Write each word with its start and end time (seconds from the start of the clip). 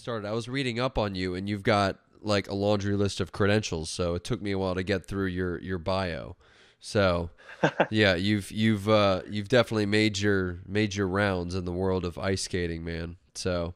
started. 0.00 0.26
I 0.26 0.32
was 0.32 0.48
reading 0.48 0.80
up 0.80 0.98
on 0.98 1.14
you, 1.14 1.34
and 1.34 1.48
you've 1.48 1.62
got 1.62 1.98
like 2.22 2.48
a 2.48 2.54
laundry 2.54 2.96
list 2.96 3.20
of 3.20 3.32
credentials. 3.32 3.88
So 3.90 4.14
it 4.14 4.24
took 4.24 4.42
me 4.42 4.50
a 4.52 4.58
while 4.58 4.74
to 4.74 4.82
get 4.82 5.06
through 5.06 5.26
your 5.26 5.58
your 5.60 5.78
bio. 5.78 6.36
So 6.80 7.30
yeah, 7.90 8.14
you've 8.14 8.50
you've 8.50 8.88
uh, 8.88 9.22
you've 9.28 9.48
definitely 9.48 9.86
made 9.86 10.18
your 10.18 10.60
made 10.66 10.94
your 10.94 11.06
rounds 11.08 11.54
in 11.54 11.64
the 11.64 11.72
world 11.72 12.04
of 12.04 12.18
ice 12.18 12.42
skating, 12.42 12.84
man. 12.84 13.16
So 13.34 13.74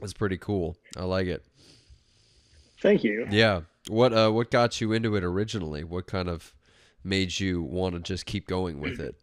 it's 0.00 0.14
pretty 0.14 0.38
cool. 0.38 0.76
I 0.96 1.04
like 1.04 1.26
it. 1.26 1.44
Thank 2.80 3.04
you. 3.04 3.26
Yeah. 3.30 3.62
What 3.88 4.12
uh 4.12 4.30
what 4.30 4.50
got 4.50 4.80
you 4.80 4.92
into 4.92 5.16
it 5.16 5.24
originally? 5.24 5.84
What 5.84 6.06
kind 6.06 6.28
of 6.28 6.54
made 7.02 7.38
you 7.40 7.62
want 7.62 7.94
to 7.94 8.00
just 8.00 8.26
keep 8.26 8.46
going 8.46 8.78
with 8.80 9.00
it? 9.00 9.16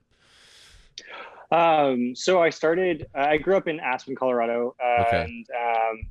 Um, 1.51 2.15
so 2.15 2.41
I 2.41 2.49
started. 2.49 3.07
I 3.15 3.37
grew 3.37 3.55
up 3.55 3.67
in 3.67 3.79
Aspen, 3.79 4.15
Colorado, 4.15 4.75
Okay. 5.01 5.23
and 5.23 5.47
um, 5.51 6.01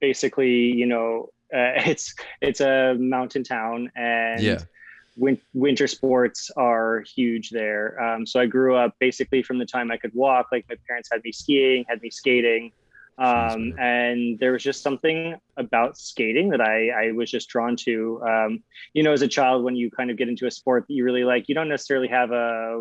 basically, 0.00 0.50
you 0.72 0.86
know, 0.86 1.28
uh, 1.54 1.82
it's 1.86 2.14
it's 2.40 2.60
a 2.60 2.94
mountain 2.98 3.42
town, 3.44 3.90
and 3.96 4.44
Yeah. 4.44 4.64
win- 5.16 5.40
winter 5.52 5.86
sports 5.86 6.50
are 6.56 7.02
huge 7.14 7.50
there. 7.50 8.00
Um, 8.00 8.26
so 8.26 8.40
I 8.40 8.46
grew 8.46 8.76
up 8.76 8.94
basically 9.00 9.42
from 9.42 9.58
the 9.58 9.66
time 9.66 9.90
I 9.90 9.96
could 9.96 10.12
walk. 10.14 10.46
Like 10.52 10.64
my 10.68 10.76
parents 10.88 11.08
had 11.12 11.22
me 11.24 11.32
skiing, 11.32 11.84
had 11.88 12.00
me 12.02 12.10
skating, 12.10 12.72
um, 13.18 13.74
and 13.78 14.38
there 14.38 14.52
was 14.52 14.62
just 14.62 14.82
something 14.82 15.34
about 15.56 15.98
skating 15.98 16.50
that 16.50 16.60
I, 16.60 17.08
I 17.08 17.12
was 17.12 17.30
just 17.30 17.48
drawn 17.48 17.76
to. 17.84 18.22
Um, 18.26 18.64
you 18.94 19.02
know, 19.02 19.12
as 19.12 19.22
a 19.22 19.28
child, 19.28 19.64
when 19.64 19.76
you 19.76 19.90
kind 19.90 20.10
of 20.10 20.16
get 20.16 20.28
into 20.28 20.46
a 20.46 20.50
sport 20.50 20.84
that 20.88 20.94
you 20.94 21.04
really 21.04 21.24
like, 21.24 21.48
you 21.48 21.54
don't 21.54 21.68
necessarily 21.68 22.08
have 22.08 22.30
a 22.30 22.80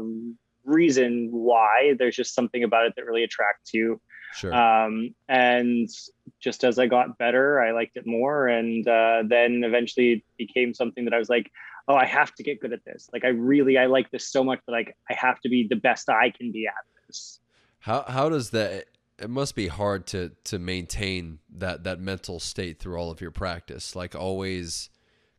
reason 0.64 1.30
why. 1.32 1.96
There's 1.98 2.16
just 2.16 2.36
something 2.36 2.64
about 2.64 2.86
it 2.86 2.94
that 2.96 3.06
really 3.06 3.24
attracts 3.24 3.74
you. 3.74 4.00
Sure. 4.34 4.54
Um, 4.54 5.14
and 5.28 5.90
just 6.40 6.64
as 6.64 6.80
I 6.80 6.88
got 6.88 7.18
better, 7.18 7.62
I 7.62 7.72
liked 7.72 7.98
it 7.98 8.06
more. 8.06 8.48
And 8.48 8.88
uh, 8.88 9.24
then 9.26 9.64
eventually 9.64 10.12
it 10.14 10.24
became 10.38 10.74
something 10.74 11.06
that 11.06 11.14
I 11.14 11.18
was 11.18 11.30
like, 11.30 11.52
oh, 11.88 11.96
I 11.96 12.06
have 12.06 12.34
to 12.36 12.44
get 12.44 12.60
good 12.62 12.72
at 12.74 12.86
this. 12.86 13.10
Like, 13.12 13.26
I 13.26 13.30
really, 13.30 13.78
I 13.78 13.88
like 13.88 14.12
this 14.12 14.28
so 14.28 14.44
much 14.44 14.60
that 14.66 14.72
like 14.72 14.96
I 15.10 15.14
have 15.16 15.40
to 15.42 15.50
be 15.50 15.68
the 15.68 15.76
best 15.76 16.10
I 16.10 16.30
can 16.30 16.52
be 16.52 16.68
at 16.68 16.74
this. 17.08 17.40
How 17.80 18.04
how 18.08 18.30
does 18.30 18.52
that? 18.52 18.86
It 19.18 19.30
must 19.30 19.56
be 19.56 19.68
hard 19.68 20.06
to 20.08 20.32
to 20.46 20.60
maintain 20.60 21.40
that 21.58 21.84
that 21.86 22.00
mental 22.00 22.40
state 22.40 22.80
through 22.80 22.98
all 22.98 23.10
of 23.12 23.22
your 23.22 23.32
practice. 23.32 23.96
Like 23.96 24.16
always, 24.16 24.90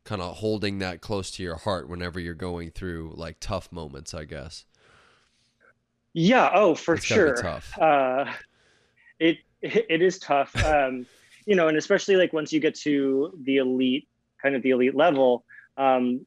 kind 0.03 0.21
of 0.21 0.37
holding 0.37 0.79
that 0.79 1.01
close 1.01 1.31
to 1.31 1.43
your 1.43 1.55
heart 1.55 1.87
whenever 1.87 2.19
you're 2.19 2.33
going 2.33 2.71
through 2.71 3.13
like 3.15 3.37
tough 3.39 3.71
moments. 3.71 4.13
I 4.13 4.25
guess. 4.25 4.65
Yeah. 6.13 6.49
Oh, 6.53 6.75
for 6.75 6.95
It's 6.95 7.05
sure. 7.05 7.35
tough. 7.35 7.77
Uh, 7.77 8.25
it 9.21 9.37
it 9.61 10.01
is 10.01 10.19
tough. 10.19 10.57
Um, 10.63 11.05
you 11.45 11.55
know, 11.55 11.67
and 11.67 11.77
especially 11.77 12.17
like 12.17 12.33
once 12.33 12.51
you 12.51 12.59
get 12.59 12.75
to 12.81 13.37
the 13.43 13.57
elite, 13.57 14.07
kind 14.41 14.55
of 14.55 14.61
the 14.61 14.71
elite 14.71 14.95
level, 14.95 15.43
um, 15.77 16.25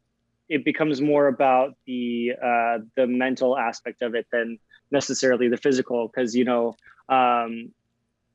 it 0.48 0.64
becomes 0.64 1.00
more 1.00 1.26
about 1.26 1.74
the 1.86 2.32
uh, 2.42 2.78
the 2.96 3.06
mental 3.06 3.58
aspect 3.58 4.02
of 4.02 4.14
it 4.14 4.26
than 4.32 4.58
necessarily 4.90 5.48
the 5.48 5.58
physical, 5.58 6.08
because 6.08 6.34
you 6.34 6.44
know. 6.44 6.74
Um, 7.08 7.72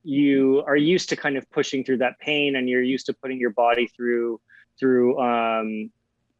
you 0.03 0.63
are 0.65 0.77
used 0.77 1.09
to 1.09 1.15
kind 1.15 1.35
of 1.37 1.49
pushing 1.52 1.83
through 1.83 1.97
that 1.97 2.17
pain 2.19 2.55
and 2.55 2.69
you're 2.69 2.81
used 2.81 3.05
to 3.05 3.13
putting 3.13 3.37
your 3.37 3.49
body 3.49 3.87
through 3.87 4.39
through 4.80 5.19
um, 5.19 5.91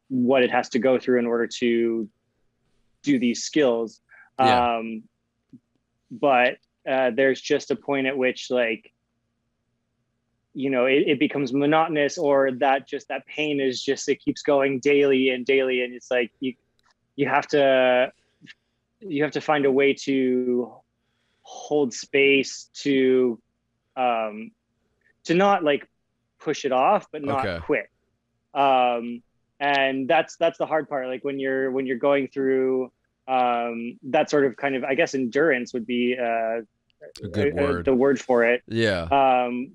what 0.08 0.42
it 0.42 0.50
has 0.50 0.70
to 0.70 0.78
go 0.78 0.98
through 0.98 1.18
in 1.18 1.26
order 1.26 1.46
to 1.46 2.08
do 3.02 3.18
these 3.18 3.42
skills 3.42 4.00
Yeah. 4.38 4.78
um, 4.78 5.02
but 6.10 6.56
uh, 6.88 7.10
there's 7.14 7.40
just 7.40 7.70
a 7.70 7.76
point 7.76 8.06
at 8.06 8.16
which 8.16 8.50
like 8.50 8.92
you 10.52 10.70
know 10.70 10.86
it, 10.86 11.04
it 11.06 11.18
becomes 11.18 11.52
monotonous 11.52 12.18
or 12.18 12.50
that 12.52 12.88
just 12.88 13.08
that 13.08 13.26
pain 13.26 13.60
is 13.60 13.82
just 13.82 14.08
it 14.08 14.16
keeps 14.16 14.42
going 14.42 14.80
daily 14.80 15.30
and 15.30 15.46
daily. 15.46 15.82
And 15.82 15.94
it's 15.94 16.10
like 16.10 16.32
you 16.40 16.54
you 17.16 17.28
have 17.28 17.46
to 17.48 18.12
you 19.00 19.22
have 19.22 19.32
to 19.32 19.40
find 19.40 19.64
a 19.66 19.72
way 19.72 19.94
to 19.94 20.74
hold 21.42 21.92
space 21.92 22.68
to 22.74 23.40
um 23.96 24.50
to 25.24 25.34
not 25.34 25.64
like 25.64 25.88
push 26.40 26.64
it 26.64 26.72
off 26.72 27.06
but 27.12 27.22
not 27.22 27.44
Okay. 27.44 27.58
quit. 27.58 27.86
Um 28.54 29.22
and 29.60 30.08
that's 30.08 30.36
that's 30.36 30.58
the 30.58 30.66
hard 30.66 30.88
part. 30.88 31.06
Like 31.06 31.22
when 31.22 31.38
you're 31.38 31.70
when 31.70 31.86
you're 31.86 31.98
going 31.98 32.28
through 32.28 32.90
um 33.30 33.98
that 34.02 34.28
sort 34.30 34.44
of 34.46 34.56
kind 34.56 34.74
of 34.76 34.82
i 34.84 34.94
guess 34.94 35.14
endurance 35.14 35.72
would 35.74 35.86
be 35.86 36.16
uh 36.18 36.60
A 37.22 37.28
good 37.32 37.52
uh, 37.58 37.60
uh, 37.62 37.62
word. 37.66 37.84
the 37.84 37.94
word 37.94 38.20
for 38.20 38.44
it. 38.44 38.62
Yeah. 38.66 39.02
um 39.20 39.72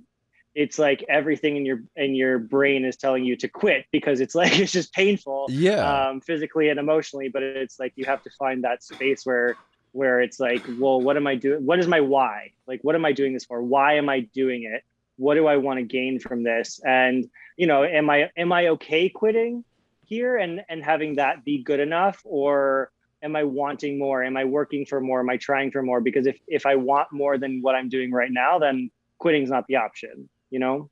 it's 0.63 0.79
like 0.79 1.03
everything 1.09 1.57
in 1.57 1.65
your 1.65 1.79
in 1.95 2.15
your 2.15 2.39
brain 2.39 2.85
is 2.85 2.95
telling 2.95 3.23
you 3.25 3.35
to 3.44 3.47
quit 3.49 3.85
because 3.91 4.17
it's 4.23 4.35
like 4.41 4.57
it's 4.59 4.71
just 4.71 4.94
painful 4.94 5.47
Yeah. 5.49 5.83
um 6.09 6.21
physically 6.21 6.69
and 6.69 6.79
emotionally 6.79 7.29
but 7.29 7.41
it's 7.44 7.77
like 7.79 7.94
you 7.95 8.05
have 8.05 8.21
to 8.23 8.29
find 8.41 8.63
that 8.63 8.83
space 8.83 9.25
where 9.25 9.55
where 9.99 10.17
it's 10.25 10.39
like 10.39 10.63
well 10.81 10.99
what 11.05 11.15
am 11.15 11.25
i 11.27 11.35
doing? 11.35 11.65
What 11.65 11.79
is 11.79 11.88
my 11.88 12.01
why? 12.01 12.51
Like 12.67 12.81
what 12.83 12.95
am 12.95 13.05
i 13.05 13.13
doing 13.13 13.31
this 13.33 13.45
for? 13.45 13.57
Why 13.63 13.89
am 14.01 14.07
i 14.09 14.19
doing 14.41 14.63
it? 14.63 14.81
What 15.17 15.35
do 15.35 15.47
i 15.47 15.55
want 15.65 15.77
to 15.79 15.85
gain 15.99 16.19
from 16.19 16.44
this? 16.44 16.79
And 16.85 17.29
you 17.57 17.67
know 17.67 17.83
am 17.85 18.09
i 18.09 18.29
am 18.44 18.51
i 18.51 18.67
okay 18.75 19.07
quitting 19.09 19.63
here 20.11 20.35
and 20.44 20.53
and 20.69 20.83
having 20.83 21.15
that 21.15 21.45
be 21.45 21.63
good 21.63 21.79
enough? 21.79 22.17
Or 22.25 22.91
am 23.25 23.36
i 23.36 23.44
wanting 23.44 24.00
more 24.00 24.24
am 24.24 24.38
i 24.38 24.46
working 24.46 24.86
for 24.86 25.02
more 25.02 25.19
am 25.19 25.30
i 25.30 25.38
trying 25.38 25.72
for 25.72 25.81
more 25.81 26.00
because 26.00 26.25
if 26.28 26.40
if 26.47 26.66
i 26.66 26.75
want 26.75 27.12
more 27.12 27.38
than 27.38 27.62
what 27.62 27.75
i'm 27.75 27.90
doing 27.90 28.12
right 28.12 28.31
now 28.31 28.58
then 28.58 28.90
quitting's 29.18 29.50
not 29.50 29.66
the 29.68 29.75
option 29.75 30.30
you 30.50 30.59
know 30.59 30.90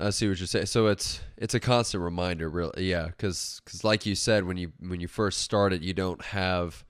I 0.00 0.10
see 0.10 0.28
what 0.28 0.38
you're 0.38 0.46
saying. 0.46 0.66
So 0.66 0.86
it's 0.86 1.20
it's 1.36 1.54
a 1.54 1.60
constant 1.60 2.02
reminder, 2.02 2.48
really. 2.48 2.88
Yeah, 2.88 3.06
because 3.06 3.60
like 3.82 4.06
you 4.06 4.14
said, 4.14 4.44
when 4.44 4.56
you 4.56 4.72
when 4.78 5.00
you 5.00 5.08
first 5.08 5.40
started, 5.40 5.84
you 5.84 5.92
don't 5.92 6.22
have 6.26 6.84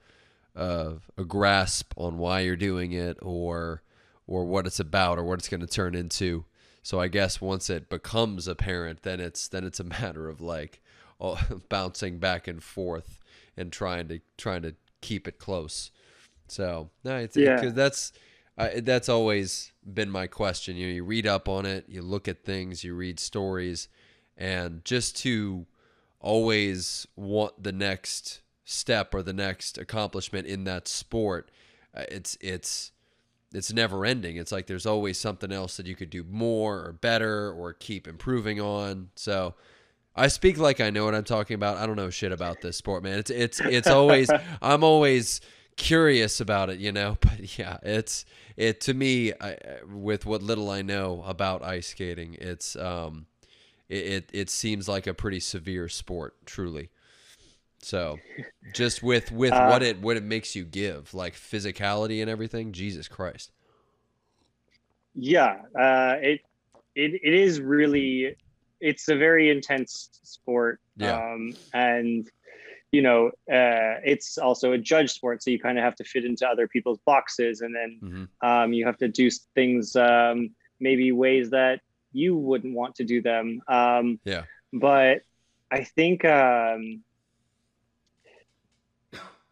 uh, 0.55 0.95
a 1.17 1.25
grasp 1.25 1.93
on 1.97 2.19
why 2.19 2.41
you're 2.41 2.57
doing 2.57 2.93
it 2.93 3.17
or 3.23 3.83
or 4.27 4.45
what 4.45 4.67
it's 4.67 4.81
about 4.81 5.19
or 5.19 5.25
what 5.25 5.39
it's 5.39 5.49
going 5.49 5.61
to 5.61 5.67
turn 5.67 5.95
into. 5.95 6.45
So 6.83 7.01
I 7.01 7.09
guess 7.09 7.41
once 7.41 7.71
it 7.71 7.89
becomes 7.89 8.47
apparent, 8.47 9.03
then 9.03 9.21
it's 9.21 9.49
then 9.49 9.65
it's 9.65 9.81
a 9.81 9.85
matter 10.03 10.29
of 10.29 10.41
like 10.41 10.83
bouncing 11.69 12.19
back 12.19 12.47
and 12.47 12.63
forth 12.63 13.18
and 13.59 13.73
trying 13.73 14.09
to 14.09 14.21
trying 14.37 14.63
to 14.63 14.75
keep 15.01 15.29
it 15.29 15.39
close. 15.39 15.91
So 16.49 16.91
no, 17.05 17.17
it's 17.17 17.37
Yeah. 17.37 17.71
that's 17.71 18.13
I, 18.57 18.81
that's 18.81 19.09
always 19.09 19.73
been 19.85 20.11
my 20.11 20.27
question. 20.27 20.77
You 20.77 20.89
know, 20.89 20.93
you 20.95 21.05
read 21.05 21.27
up 21.27 21.49
on 21.49 21.65
it, 21.67 21.85
you 21.89 22.03
look 22.03 22.27
at 22.27 22.45
things, 22.45 22.83
you 22.83 22.95
read 22.95 23.21
stories, 23.21 23.89
and 24.37 24.85
just 24.85 25.17
to 25.19 25.67
always 26.21 27.07
want 27.15 27.63
the 27.63 27.73
next 27.73 28.41
step 28.65 29.15
or 29.15 29.23
the 29.23 29.33
next 29.33 29.79
accomplishment 29.79 30.47
in 30.47 30.65
that 30.65 30.89
sport, 30.89 31.51
uh, 31.95 32.05
it's 32.11 32.37
it's 32.41 32.93
it's 33.55 33.73
never 33.73 34.05
ending. 34.05 34.37
It's 34.37 34.53
like 34.53 34.67
there's 34.67 34.87
always 34.87 35.19
something 35.19 35.53
else 35.53 35.77
that 35.77 35.87
you 35.87 35.95
could 35.95 36.11
do 36.11 36.25
more 36.25 36.85
or 36.85 36.93
better 36.93 37.51
or 37.53 37.73
keep 37.73 38.07
improving 38.07 38.61
on. 38.61 39.11
So 39.15 39.55
I 40.19 40.29
speak 40.29 40.59
like 40.59 40.81
I 40.81 40.91
know 40.91 41.05
what 41.05 41.15
I'm 41.15 41.25
talking 41.25 41.55
about. 41.55 41.77
I 41.79 41.87
don't 41.87 41.97
know 41.97 42.11
shit 42.11 42.33
about 42.33 42.61
this 42.61 42.77
sport, 42.77 43.03
man. 43.03 43.19
It's 43.19 43.31
it's 43.31 43.61
it's 43.61 43.89
always 43.89 44.29
I'm 44.63 44.85
always 44.85 45.41
curious 45.77 46.41
about 46.41 46.71
it, 46.71 46.79
you 46.79 46.93
know. 46.93 47.17
But 47.21 47.59
yeah, 47.59 47.79
it's 47.83 48.25
it 48.57 48.81
to 48.83 48.95
me 48.95 49.33
I, 49.41 49.57
with 49.91 50.27
what 50.27 50.43
little 50.43 50.71
I 50.71 50.83
know 50.83 51.23
about 51.27 51.63
ice 51.63 51.89
skating, 51.89 52.37
it's 52.41 52.77
um 52.77 53.27
it, 53.89 54.07
it 54.07 54.31
it 54.33 54.51
seems 54.51 54.89
like 54.89 55.07
a 55.07 55.15
pretty 55.15 55.41
severe 55.41 55.89
sport, 55.89 56.35
truly. 56.47 56.91
So, 57.81 58.19
just 58.75 59.03
with 59.05 59.31
with 59.31 59.53
Uh, 59.53 59.69
what 59.69 59.83
it 59.85 60.01
what 60.01 60.17
it 60.17 60.25
makes 60.25 60.57
you 60.57 60.65
give, 60.65 61.15
like 61.15 61.35
physicality 61.35 62.21
and 62.21 62.29
everything, 62.29 62.73
Jesus 62.73 63.07
Christ. 63.09 63.53
yeah 65.15 65.63
uh 65.79 66.17
it 66.21 66.41
it, 66.95 67.21
it 67.23 67.35
is 67.35 67.61
really 67.61 68.37
it's 68.81 69.09
a 69.09 69.17
very 69.17 69.51
intense 69.51 70.09
sport 70.23 70.81
Yeah. 70.97 71.17
um 71.35 71.57
and 71.73 72.29
you 72.93 73.03
know 73.03 73.27
uh 73.29 74.01
it's 74.05 74.39
also 74.39 74.73
a 74.73 74.79
judge 74.79 75.11
sport 75.13 75.43
so 75.43 75.51
you 75.51 75.59
kind 75.59 75.79
of 75.79 75.85
have 75.85 75.97
to 75.97 76.05
fit 76.05 76.25
into 76.25 76.47
other 76.49 76.67
people's 76.69 76.99
boxes 77.05 77.61
and 77.61 77.75
then 77.75 77.99
hmm 78.01 78.25
um 78.49 78.73
you 78.73 78.87
have 78.87 78.97
to 78.99 79.09
do 79.09 79.29
things 79.55 79.97
um 79.97 80.51
maybe 80.81 81.11
ways 81.13 81.51
that 81.51 81.81
you 82.13 82.37
wouldn't 82.37 82.75
want 82.75 82.95
to 82.95 83.05
do 83.05 83.21
them 83.21 83.61
um 83.69 84.19
Yeah. 84.25 84.45
but 84.73 85.23
i 85.71 85.85
think 85.85 86.25
um 86.25 87.03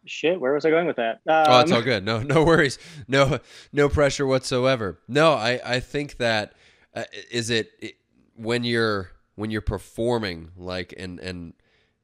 shit 0.05 0.39
where 0.39 0.53
was 0.53 0.65
i 0.65 0.69
going 0.69 0.87
with 0.87 0.95
that 0.95 1.15
um, 1.27 1.45
Oh, 1.49 1.59
it's 1.59 1.71
all 1.71 1.81
good. 1.81 2.05
No, 2.05 2.21
no 2.21 2.43
worries. 2.45 2.79
No, 3.09 3.39
no 3.73 3.89
pressure 3.89 4.25
whatsoever. 4.25 4.97
No, 5.07 5.33
I, 5.33 5.59
I 5.65 5.79
think 5.81 6.17
that 6.17 6.53
uh, 6.95 7.03
is 7.29 7.49
it, 7.49 7.71
it 7.79 7.95
when 8.35 8.63
you're 8.63 9.11
when 9.37 9.51
you're 9.51 9.61
performing 9.61 10.49
like 10.57 10.93
and 10.97 11.19
and 11.19 11.53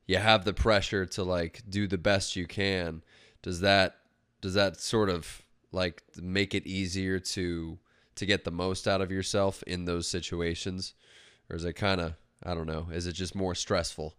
you 0.05 0.17
have 0.17 0.45
the 0.45 0.53
pressure 0.53 1.05
to 1.05 1.23
like 1.23 1.63
do 1.67 1.87
the 1.87 1.97
best 1.97 2.35
you 2.37 2.45
can. 2.45 3.03
Does 3.41 3.59
that 3.61 3.97
does 4.39 4.53
that 4.53 4.79
sort 4.79 5.09
of 5.09 5.41
like 5.71 6.03
make 6.15 6.53
it 6.53 6.65
easier 6.65 7.19
to 7.19 7.79
to 8.15 8.25
get 8.25 8.43
the 8.43 8.51
most 8.51 8.87
out 8.87 9.01
of 9.01 9.11
yourself 9.11 9.63
in 9.63 9.85
those 9.85 10.07
situations, 10.07 10.93
or 11.49 11.55
is 11.55 11.65
it 11.65 11.73
kind 11.73 11.99
of 11.99 12.13
I 12.43 12.53
don't 12.53 12.67
know? 12.67 12.87
Is 12.93 13.07
it 13.07 13.13
just 13.13 13.35
more 13.35 13.55
stressful? 13.55 14.15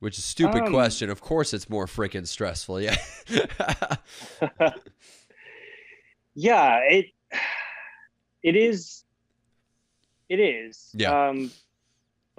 Which 0.00 0.18
is 0.18 0.24
a 0.24 0.28
stupid 0.28 0.64
um, 0.64 0.72
question. 0.72 1.08
Of 1.08 1.22
course, 1.22 1.54
it's 1.54 1.70
more 1.70 1.86
freaking 1.86 2.26
stressful. 2.26 2.80
Yeah. 2.80 2.96
yeah. 6.34 6.78
It. 6.88 7.06
It 8.42 8.56
is. 8.56 9.04
It 10.30 10.40
is. 10.40 10.88
Yeah. 10.94 11.28
Um, 11.28 11.50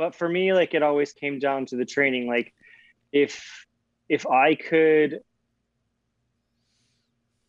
but 0.01 0.15
for 0.15 0.27
me, 0.27 0.51
like 0.51 0.73
it 0.73 0.81
always 0.81 1.13
came 1.13 1.37
down 1.37 1.67
to 1.67 1.75
the 1.75 1.85
training. 1.85 2.25
Like, 2.25 2.55
if 3.11 3.67
if 4.09 4.25
I 4.25 4.55
could 4.55 5.19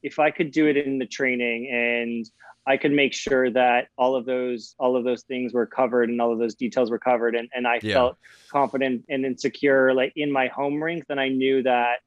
if 0.02 0.18
I 0.18 0.32
could 0.32 0.50
do 0.50 0.66
it 0.66 0.76
in 0.76 0.98
the 0.98 1.06
training 1.06 1.70
and 1.72 2.26
I 2.66 2.76
could 2.76 2.92
make 2.92 3.14
sure 3.14 3.50
that 3.52 3.88
all 3.96 4.16
of 4.16 4.26
those 4.26 4.74
all 4.78 4.96
of 4.96 5.04
those 5.04 5.22
things 5.22 5.54
were 5.54 5.64
covered 5.64 6.10
and 6.10 6.20
all 6.20 6.30
of 6.30 6.38
those 6.38 6.54
details 6.54 6.90
were 6.90 6.98
covered 6.98 7.34
and, 7.36 7.48
and 7.54 7.66
I 7.66 7.80
yeah. 7.82 7.94
felt 7.94 8.18
confident 8.50 9.06
and 9.08 9.24
insecure 9.24 9.94
like 9.94 10.12
in 10.14 10.30
my 10.30 10.48
home 10.48 10.82
rink, 10.82 11.06
then 11.08 11.18
I 11.18 11.30
knew 11.30 11.62
that 11.62 12.00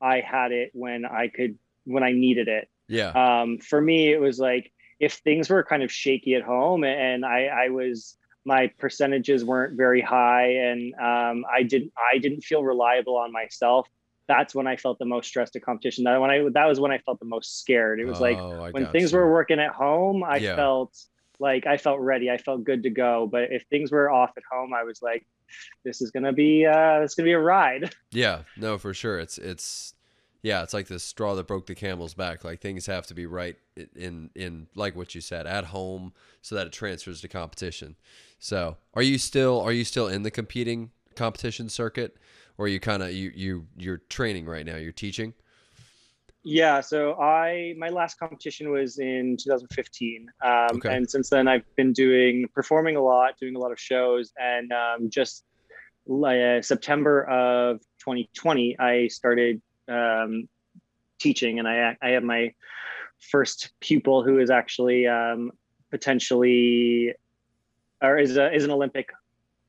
I 0.00 0.20
had 0.20 0.52
it 0.52 0.70
when 0.74 1.06
I 1.06 1.26
could 1.26 1.58
when 1.86 2.04
I 2.04 2.12
needed 2.12 2.46
it. 2.46 2.68
Yeah. 2.86 3.10
Um, 3.10 3.58
for 3.58 3.80
me 3.80 4.12
it 4.12 4.20
was 4.20 4.38
like 4.38 4.70
if 5.00 5.14
things 5.14 5.50
were 5.50 5.64
kind 5.64 5.82
of 5.82 5.90
shaky 5.90 6.36
at 6.36 6.42
home 6.42 6.84
and 6.84 7.24
I, 7.24 7.46
I 7.46 7.68
was 7.70 8.16
my 8.44 8.70
percentages 8.78 9.44
weren't 9.44 9.76
very 9.76 10.00
high 10.00 10.48
and 10.48 10.94
um, 10.94 11.44
I 11.52 11.62
didn't 11.62 11.92
I 12.12 12.18
didn't 12.18 12.42
feel 12.42 12.62
reliable 12.62 13.16
on 13.16 13.32
myself 13.32 13.88
that's 14.28 14.54
when 14.54 14.66
I 14.66 14.76
felt 14.76 14.98
the 14.98 15.06
most 15.06 15.26
stressed 15.26 15.56
at 15.56 15.62
competition. 15.62 16.04
That 16.04 16.20
when 16.20 16.30
I 16.30 16.46
that 16.52 16.66
was 16.66 16.78
when 16.78 16.92
I 16.92 16.98
felt 16.98 17.18
the 17.18 17.24
most 17.24 17.60
scared. 17.60 17.98
It 17.98 18.04
was 18.04 18.20
oh, 18.20 18.22
like 18.22 18.74
when 18.74 18.86
things 18.92 19.10
you. 19.10 19.18
were 19.18 19.32
working 19.32 19.58
at 19.58 19.70
home, 19.70 20.22
I 20.22 20.36
yeah. 20.36 20.54
felt 20.54 20.96
like 21.40 21.66
I 21.66 21.78
felt 21.78 21.98
ready. 22.00 22.30
I 22.30 22.36
felt 22.36 22.62
good 22.62 22.82
to 22.82 22.90
go. 22.90 23.26
But 23.30 23.50
if 23.50 23.64
things 23.70 23.90
were 23.90 24.10
off 24.10 24.32
at 24.36 24.42
home, 24.50 24.74
I 24.74 24.84
was 24.84 25.00
like, 25.00 25.26
this 25.82 26.02
is 26.02 26.10
gonna 26.10 26.34
be 26.34 26.66
uh 26.66 27.00
it's 27.00 27.14
gonna 27.14 27.26
be 27.26 27.32
a 27.32 27.40
ride. 27.40 27.94
Yeah, 28.10 28.42
no, 28.56 28.78
for 28.78 28.94
sure. 28.94 29.18
It's 29.18 29.38
it's 29.38 29.94
yeah, 30.42 30.62
it's 30.62 30.74
like 30.74 30.86
the 30.86 30.98
straw 30.98 31.34
that 31.34 31.46
broke 31.46 31.66
the 31.66 31.74
camel's 31.74 32.14
back. 32.14 32.44
Like 32.44 32.60
things 32.60 32.86
have 32.86 33.06
to 33.08 33.14
be 33.14 33.26
right 33.26 33.56
in 33.96 34.30
in 34.34 34.68
like 34.74 34.96
what 34.96 35.14
you 35.14 35.20
said 35.20 35.46
at 35.46 35.66
home, 35.66 36.12
so 36.42 36.54
that 36.54 36.66
it 36.66 36.72
transfers 36.72 37.20
to 37.22 37.28
competition. 37.28 37.96
So, 38.38 38.76
are 38.94 39.02
you 39.02 39.18
still 39.18 39.60
are 39.60 39.72
you 39.72 39.84
still 39.84 40.08
in 40.08 40.22
the 40.22 40.30
competing 40.30 40.90
competition 41.16 41.68
circuit? 41.68 42.16
or 42.58 42.68
you 42.68 42.78
kind 42.78 43.02
of 43.02 43.12
you 43.12 43.32
you 43.34 43.66
you're 43.76 44.02
training 44.08 44.44
right 44.44 44.66
now 44.66 44.76
you're 44.76 44.92
teaching 44.92 45.32
yeah 46.44 46.80
so 46.80 47.14
i 47.14 47.74
my 47.78 47.88
last 47.88 48.18
competition 48.18 48.70
was 48.70 48.98
in 48.98 49.36
2015 49.36 50.28
um, 50.44 50.66
okay. 50.76 50.94
and 50.94 51.08
since 51.08 51.30
then 51.30 51.48
i've 51.48 51.64
been 51.76 51.92
doing 51.92 52.46
performing 52.54 52.96
a 52.96 53.00
lot 53.00 53.38
doing 53.40 53.56
a 53.56 53.58
lot 53.58 53.72
of 53.72 53.80
shows 53.80 54.32
and 54.36 54.72
um, 54.72 55.08
just 55.08 55.44
uh, 56.10 56.60
september 56.60 57.24
of 57.24 57.78
2020 58.00 58.78
i 58.78 59.06
started 59.08 59.62
um, 59.88 60.48
teaching 61.18 61.58
and 61.58 61.66
i 61.66 61.96
i 62.02 62.10
have 62.10 62.22
my 62.22 62.52
first 63.30 63.70
pupil 63.80 64.22
who 64.22 64.38
is 64.38 64.50
actually 64.50 65.06
um, 65.06 65.50
potentially 65.90 67.12
or 68.00 68.16
is 68.18 68.36
a, 68.36 68.54
is 68.54 68.64
an 68.64 68.70
olympic 68.70 69.10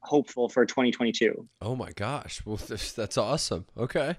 hopeful 0.02 0.50
for 0.50 0.66
2022. 0.66 1.48
Oh 1.62 1.76
my 1.76 1.92
gosh. 1.92 2.42
Well, 2.46 2.58
that's 2.58 3.18
awesome. 3.18 3.66
Okay. 3.78 4.16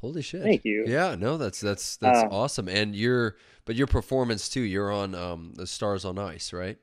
Holy 0.00 0.22
shit. 0.22 0.42
Thank 0.42 0.64
you. 0.64 0.84
Yeah, 0.86 1.14
no, 1.18 1.38
that's 1.38 1.60
that's 1.60 1.96
that's 1.96 2.24
uh, 2.24 2.28
awesome. 2.30 2.68
And 2.68 2.94
your 2.94 3.36
but 3.64 3.74
your 3.74 3.86
performance 3.86 4.48
too, 4.48 4.60
you're 4.60 4.92
on 4.92 5.14
um 5.14 5.52
the 5.54 5.66
Stars 5.66 6.04
on 6.04 6.18
Ice, 6.18 6.52
right? 6.52 6.76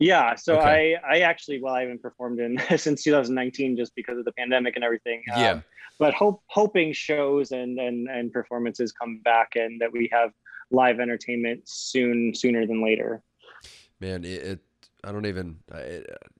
Yeah, 0.00 0.34
so 0.34 0.58
okay. 0.58 0.96
I 0.96 1.16
I 1.16 1.20
actually 1.20 1.62
well 1.62 1.74
I 1.74 1.82
haven't 1.82 2.02
performed 2.02 2.40
in 2.40 2.60
since 2.76 3.04
2019 3.04 3.76
just 3.76 3.94
because 3.94 4.18
of 4.18 4.24
the 4.24 4.32
pandemic 4.32 4.74
and 4.74 4.84
everything. 4.84 5.22
Um, 5.32 5.40
yeah. 5.40 5.60
But 6.00 6.14
hope 6.14 6.42
hoping 6.48 6.92
shows 6.92 7.52
and 7.52 7.78
and 7.78 8.08
and 8.08 8.32
performances 8.32 8.90
come 8.90 9.20
back 9.24 9.50
and 9.54 9.80
that 9.80 9.92
we 9.92 10.08
have 10.12 10.32
live 10.72 10.98
entertainment 10.98 11.62
soon 11.68 12.34
sooner 12.34 12.66
than 12.66 12.82
later. 12.82 13.22
Man, 14.00 14.24
it, 14.24 14.42
it 14.42 14.60
I 15.04 15.12
don't 15.12 15.26
even 15.26 15.58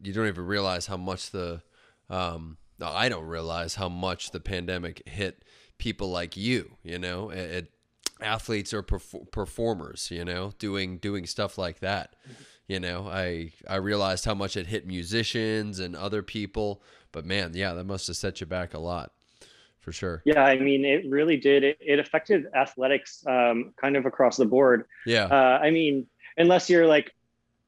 you 0.03 0.13
don't 0.13 0.27
even 0.27 0.47
realize 0.47 0.87
how 0.87 0.97
much 0.97 1.31
the 1.31 1.63
um, 2.09 2.57
I 2.83 3.09
don't 3.09 3.27
realize 3.27 3.75
how 3.75 3.89
much 3.89 4.31
the 4.31 4.41
pandemic 4.41 5.07
hit 5.07 5.45
people 5.79 6.11
like 6.11 6.37
you. 6.37 6.77
You 6.83 6.99
know, 6.99 7.31
it, 7.31 7.39
it, 7.39 7.73
athletes 8.21 8.75
or 8.75 8.83
perf- 8.83 9.31
performers. 9.31 10.11
You 10.11 10.25
know, 10.25 10.53
doing 10.59 10.99
doing 10.99 11.27
stuff 11.27 11.59
like 11.59 11.81
that. 11.81 12.17
You 12.67 12.81
know, 12.81 13.09
I 13.09 13.53
I 13.69 13.77
realized 13.77 14.25
how 14.25 14.35
much 14.35 14.57
it 14.57 14.67
hit 14.67 14.87
musicians 14.87 15.79
and 15.79 15.97
other 15.97 16.23
people. 16.23 16.83
But 17.13 17.25
man, 17.25 17.53
yeah, 17.55 17.75
that 17.75 17.85
must 17.85 18.07
have 18.07 18.17
set 18.17 18.41
you 18.41 18.47
back 18.47 18.75
a 18.75 18.79
lot, 18.79 19.13
for 19.81 19.93
sure. 19.93 20.23
Yeah, 20.25 20.45
I 20.45 20.59
mean, 20.59 20.85
it 20.85 21.09
really 21.09 21.37
did. 21.37 21.65
It, 21.65 21.79
it 21.81 21.99
affected 21.99 22.47
athletics 22.55 23.25
um, 23.27 23.73
kind 23.81 23.97
of 23.97 24.07
across 24.07 24.37
the 24.37 24.45
board. 24.45 24.85
Yeah. 25.07 25.25
Uh, 25.25 25.59
I 25.63 25.71
mean, 25.71 26.07
unless 26.37 26.69
you're 26.71 26.87
like 26.87 27.15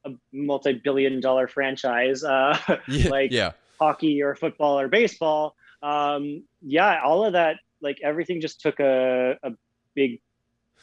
a 0.05 0.11
multi-billion 0.33 1.21
dollar 1.21 1.47
franchise 1.47 2.25
uh, 2.25 2.59
yeah, 2.89 3.09
like 3.09 3.31
yeah. 3.31 3.53
hockey 3.79 4.23
or 4.23 4.35
football 4.35 4.79
or 4.79 4.89
baseball 4.89 5.55
um, 5.83 6.43
yeah 6.61 7.01
all 7.03 7.25
of 7.25 7.35
that 7.35 7.57
like 7.81 7.99
everything 8.03 8.41
just 8.41 8.61
took 8.61 8.81
a, 8.81 9.37
a 9.43 9.53
big 9.95 10.21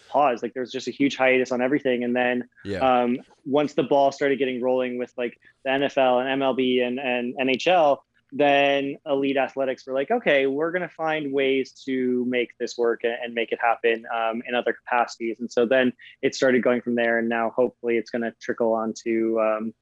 pause 0.10 0.42
like 0.42 0.54
there's 0.54 0.72
just 0.72 0.88
a 0.88 0.92
huge 0.92 1.16
hiatus 1.16 1.52
on 1.52 1.62
everything 1.62 2.04
and 2.04 2.16
then 2.16 2.48
yeah. 2.66 2.80
um, 2.80 3.18
once 3.46 3.74
the 3.74 3.84
ball 3.84 4.12
started 4.12 4.40
getting 4.40 4.62
rolling 4.62 4.98
with 4.98 5.14
like 5.18 5.40
the 5.64 5.70
nfl 5.70 6.22
and 6.22 6.42
mlb 6.42 6.88
and, 6.88 7.00
and 7.00 7.36
nhl 7.38 7.98
then 8.32 8.98
elite 9.06 9.38
athletics 9.38 9.88
were 9.88 9.94
like, 9.94 10.12
okay, 10.12 10.46
we're 10.46 10.72
going 10.72 10.84
to 10.84 10.94
find 10.94 11.34
ways 11.34 11.72
to 11.86 12.26
make 12.28 12.58
this 12.60 12.78
work 12.78 13.02
and 13.04 13.34
make 13.34 13.52
it 13.52 13.60
happen 13.62 14.06
um, 14.16 14.42
in 14.48 14.54
other 14.54 14.74
capacities. 14.74 15.38
And 15.40 15.52
so 15.52 15.66
then 15.66 15.94
it 16.22 16.36
started 16.36 16.64
going 16.64 16.82
from 16.82 16.96
there, 16.96 17.18
and 17.18 17.28
now 17.28 17.50
hopefully 17.50 17.98
it's 17.98 18.12
going 18.12 18.22
to 18.22 18.34
trickle 18.40 18.74
on 18.74 18.94
to 19.06 19.40
um, 19.40 19.74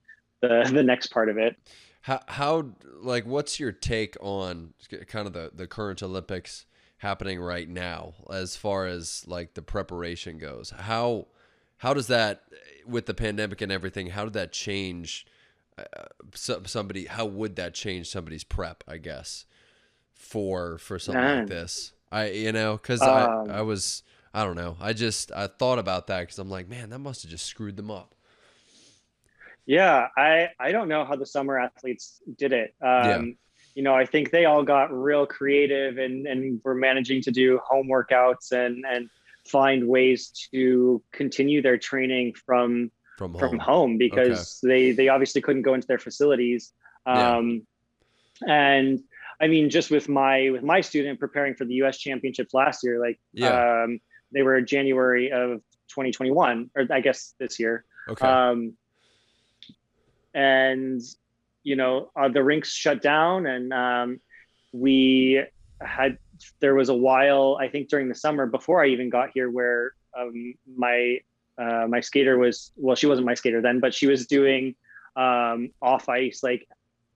the 0.42 0.70
the 0.74 0.84
next 0.84 1.08
part 1.08 1.30
of 1.30 1.38
it. 1.38 1.58
How, 2.02 2.22
how 2.28 2.70
like 3.02 3.26
what's 3.26 3.60
your 3.60 3.72
take 3.72 4.16
on 4.22 4.74
kind 5.08 5.28
of 5.28 5.34
the 5.34 5.52
the 5.54 5.68
current 5.68 6.02
Olympics 6.02 6.66
happening 7.00 7.40
right 7.40 7.70
now 7.70 8.14
as 8.32 8.56
far 8.56 8.88
as 8.88 9.26
like 9.28 9.56
the 9.56 9.62
preparation 9.62 10.38
goes? 10.38 10.70
How 10.70 11.28
how 11.78 11.94
does 11.94 12.08
that 12.08 12.44
with 12.86 13.08
the 13.08 13.14
pandemic 13.14 13.62
and 13.62 13.72
everything? 13.72 14.08
How 14.08 14.24
did 14.24 14.34
that 14.34 14.54
change? 14.54 15.26
Uh, 15.78 16.60
somebody 16.66 17.06
how 17.06 17.26
would 17.26 17.56
that 17.56 17.74
change 17.74 18.10
somebody's 18.10 18.44
prep 18.44 18.84
i 18.88 18.98
guess 18.98 19.46
for 20.18 20.78
for 20.80 21.00
something 21.00 21.24
Man. 21.24 21.40
like 21.40 21.48
this? 21.48 21.94
I 22.12 22.30
you 22.32 22.52
know 22.52 22.78
because 22.78 23.02
um, 23.02 23.50
i 23.50 23.60
i 23.60 23.62
was 23.62 24.04
i 24.34 24.44
don't 24.44 24.56
know. 24.56 24.76
I 24.82 24.94
just 24.94 25.32
i 25.32 25.48
thought 25.48 25.80
about 25.80 26.08
that 26.08 26.22
because 26.22 26.40
i'm 26.40 26.50
like 26.50 26.68
man 26.68 26.90
that 26.90 27.00
must 27.00 27.22
have 27.22 27.32
just 27.32 27.46
screwed 27.46 27.78
them 27.78 27.92
up. 27.92 28.16
Yeah 29.66 30.08
i 30.18 30.50
i 30.60 30.72
don't 30.72 30.90
know 30.90 31.06
how 31.06 31.16
the 31.16 31.26
summer 31.26 31.60
athletes 31.60 32.20
did 32.38 32.52
it. 32.52 32.74
Um 32.82 32.88
yeah. 32.88 33.22
you 33.76 33.84
know 33.84 33.94
i 33.94 34.06
think 34.06 34.32
they 34.32 34.46
all 34.46 34.64
got 34.64 34.92
real 34.92 35.26
creative 35.26 35.98
and 35.98 36.26
and 36.26 36.60
were 36.64 36.76
managing 36.76 37.22
to 37.24 37.32
do 37.32 37.60
home 37.64 37.88
workouts 37.88 38.52
and 38.52 38.86
and 38.86 39.10
find 39.46 39.88
ways 39.88 40.32
to 40.52 41.02
continue 41.14 41.62
their 41.62 41.78
training 41.78 42.34
from 42.46 42.92
from 43.18 43.34
home, 43.34 43.40
from 43.40 43.60
home 43.60 43.98
because 43.98 44.62
okay. 44.64 44.74
they 44.74 44.92
they 44.92 45.08
obviously 45.10 45.42
couldn't 45.42 45.64
go 45.64 45.74
into 45.74 45.88
their 45.88 46.00
facilities. 46.00 46.72
Um, 47.06 47.64
yeah. 48.46 48.72
And 48.72 49.00
I 49.42 49.48
mean, 49.48 49.70
just 49.70 49.92
with 49.92 50.08
my 50.08 50.50
with 50.52 50.64
my 50.64 50.82
student 50.82 51.20
preparing 51.20 51.56
for 51.56 51.66
the 51.66 51.76
U.S. 51.76 51.98
Championships 51.98 52.54
last 52.54 52.84
year, 52.84 53.00
like 53.00 53.20
yeah. 53.34 53.84
um, 53.84 54.00
they 54.32 54.44
were 54.44 54.62
January 54.62 55.32
of 55.32 55.62
2021, 55.90 56.70
or 56.76 56.86
I 56.92 57.02
guess 57.02 57.34
this 57.40 57.60
year. 57.60 57.86
Okay. 58.10 58.26
Um, 58.26 58.74
and 60.34 61.02
you 61.64 61.76
know, 61.76 62.12
uh, 62.16 62.30
the 62.30 62.44
rinks 62.44 62.72
shut 62.72 63.02
down, 63.02 63.48
and 63.48 63.74
um, 63.74 64.22
we 64.72 65.44
had 65.82 66.18
there 66.60 66.76
was 66.76 66.90
a 66.90 66.96
while 66.96 67.58
I 67.60 67.68
think 67.68 67.90
during 67.90 68.10
the 68.10 68.16
summer 68.16 68.46
before 68.46 68.84
I 68.84 68.88
even 68.90 69.10
got 69.10 69.32
here 69.34 69.50
where 69.50 69.94
um, 70.18 70.54
my 70.76 71.20
uh, 71.58 71.88
my 71.88 72.00
skater 72.00 72.38
was 72.38 72.72
well, 72.76 72.96
she 72.96 73.08
wasn't 73.08 73.26
my 73.26 73.34
skater 73.34 73.62
then, 73.62 73.80
but 73.80 73.94
she 73.94 74.08
was 74.08 74.28
doing 74.28 74.76
um, 75.16 75.70
off 75.82 76.08
ice 76.10 76.42
like 76.44 76.68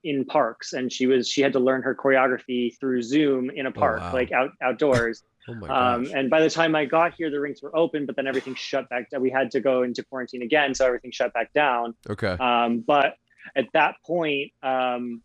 in 0.04 0.24
parks, 0.24 0.72
and 0.72 0.92
she 0.92 1.06
was 1.06 1.28
she 1.28 1.42
had 1.42 1.52
to 1.52 1.60
learn 1.60 1.82
her 1.82 1.94
choreography 1.94 2.78
through 2.78 3.02
Zoom 3.02 3.50
in 3.50 3.66
a 3.66 3.70
oh, 3.70 3.72
park, 3.72 4.00
oh, 4.00 4.06
wow. 4.06 4.12
like 4.12 4.32
out 4.32 4.50
outdoors. 4.62 5.22
oh 5.48 5.68
um, 5.68 6.06
and 6.14 6.30
by 6.30 6.40
the 6.40 6.50
time 6.50 6.76
I 6.76 6.84
got 6.84 7.14
here, 7.14 7.30
the 7.30 7.40
rinks 7.40 7.62
were 7.62 7.76
open, 7.76 8.06
but 8.06 8.14
then 8.14 8.26
everything 8.26 8.54
shut 8.54 8.88
back. 8.88 9.08
We 9.18 9.30
had 9.30 9.50
to 9.52 9.60
go 9.60 9.82
into 9.82 10.04
quarantine 10.04 10.42
again, 10.42 10.74
so 10.74 10.86
everything 10.86 11.10
shut 11.10 11.32
back 11.32 11.52
down. 11.52 11.94
Okay. 12.08 12.36
Um, 12.38 12.80
but 12.80 13.16
at 13.56 13.66
that 13.72 13.96
point, 14.06 14.52
um, 14.62 15.20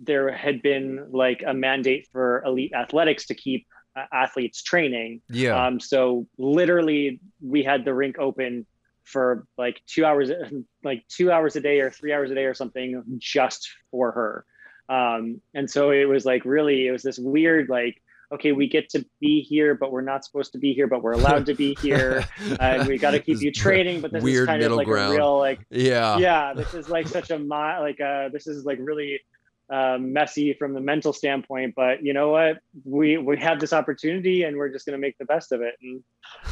there 0.00 0.30
had 0.32 0.62
been 0.62 1.06
like 1.10 1.42
a 1.46 1.52
mandate 1.52 2.08
for 2.12 2.42
elite 2.44 2.72
athletics 2.74 3.26
to 3.26 3.34
keep 3.34 3.66
athletes 4.12 4.62
training. 4.62 5.22
Yeah. 5.28 5.66
Um, 5.66 5.80
so 5.80 6.26
literally, 6.38 7.20
we 7.40 7.62
had 7.62 7.84
the 7.84 7.94
rink 7.94 8.18
open 8.18 8.66
for 9.04 9.46
like 9.56 9.80
two 9.86 10.04
hours, 10.04 10.30
like 10.84 11.04
two 11.08 11.30
hours 11.30 11.56
a 11.56 11.60
day 11.60 11.80
or 11.80 11.90
three 11.90 12.12
hours 12.12 12.30
a 12.30 12.34
day 12.34 12.44
or 12.44 12.54
something 12.54 13.02
just 13.18 13.68
for 13.90 14.12
her. 14.12 14.44
Um, 14.88 15.40
and 15.54 15.70
so 15.70 15.90
it 15.90 16.04
was 16.04 16.24
like 16.24 16.44
really, 16.44 16.86
it 16.86 16.92
was 16.92 17.02
this 17.02 17.18
weird, 17.18 17.68
like, 17.68 18.00
okay, 18.32 18.52
we 18.52 18.68
get 18.68 18.88
to 18.90 19.04
be 19.20 19.40
here, 19.40 19.74
but 19.74 19.92
we're 19.92 20.00
not 20.00 20.24
supposed 20.24 20.52
to 20.52 20.58
be 20.58 20.72
here, 20.72 20.86
but 20.88 21.02
we're 21.02 21.12
allowed 21.12 21.46
to 21.46 21.54
be 21.54 21.76
here. 21.80 22.24
and 22.60 22.88
we 22.88 22.98
got 22.98 23.12
to 23.12 23.20
keep 23.20 23.40
you 23.40 23.52
training, 23.52 24.00
but 24.00 24.12
this 24.12 24.22
Weird 24.22 24.42
is 24.42 24.46
kind 24.46 24.62
of 24.62 24.72
like 24.72 24.86
ground. 24.86 25.12
a 25.12 25.16
real, 25.16 25.38
like, 25.38 25.60
Yeah. 25.70 26.18
yeah, 26.18 26.52
this 26.52 26.74
is 26.74 26.88
like 26.88 27.06
such 27.06 27.30
a, 27.30 27.36
like, 27.36 28.00
uh, 28.00 28.28
this 28.30 28.46
is 28.48 28.64
like 28.64 28.78
really 28.80 29.20
um, 29.68 30.12
messy 30.12 30.52
from 30.54 30.74
the 30.74 30.80
mental 30.80 31.12
standpoint, 31.12 31.74
but 31.74 32.02
you 32.02 32.12
know 32.12 32.30
what? 32.30 32.58
We 32.84 33.18
we 33.18 33.36
have 33.38 33.58
this 33.58 33.72
opportunity, 33.72 34.44
and 34.44 34.56
we're 34.56 34.68
just 34.68 34.86
going 34.86 34.92
to 34.92 35.00
make 35.00 35.18
the 35.18 35.24
best 35.24 35.50
of 35.52 35.60
it. 35.60 35.74
And 35.82 36.02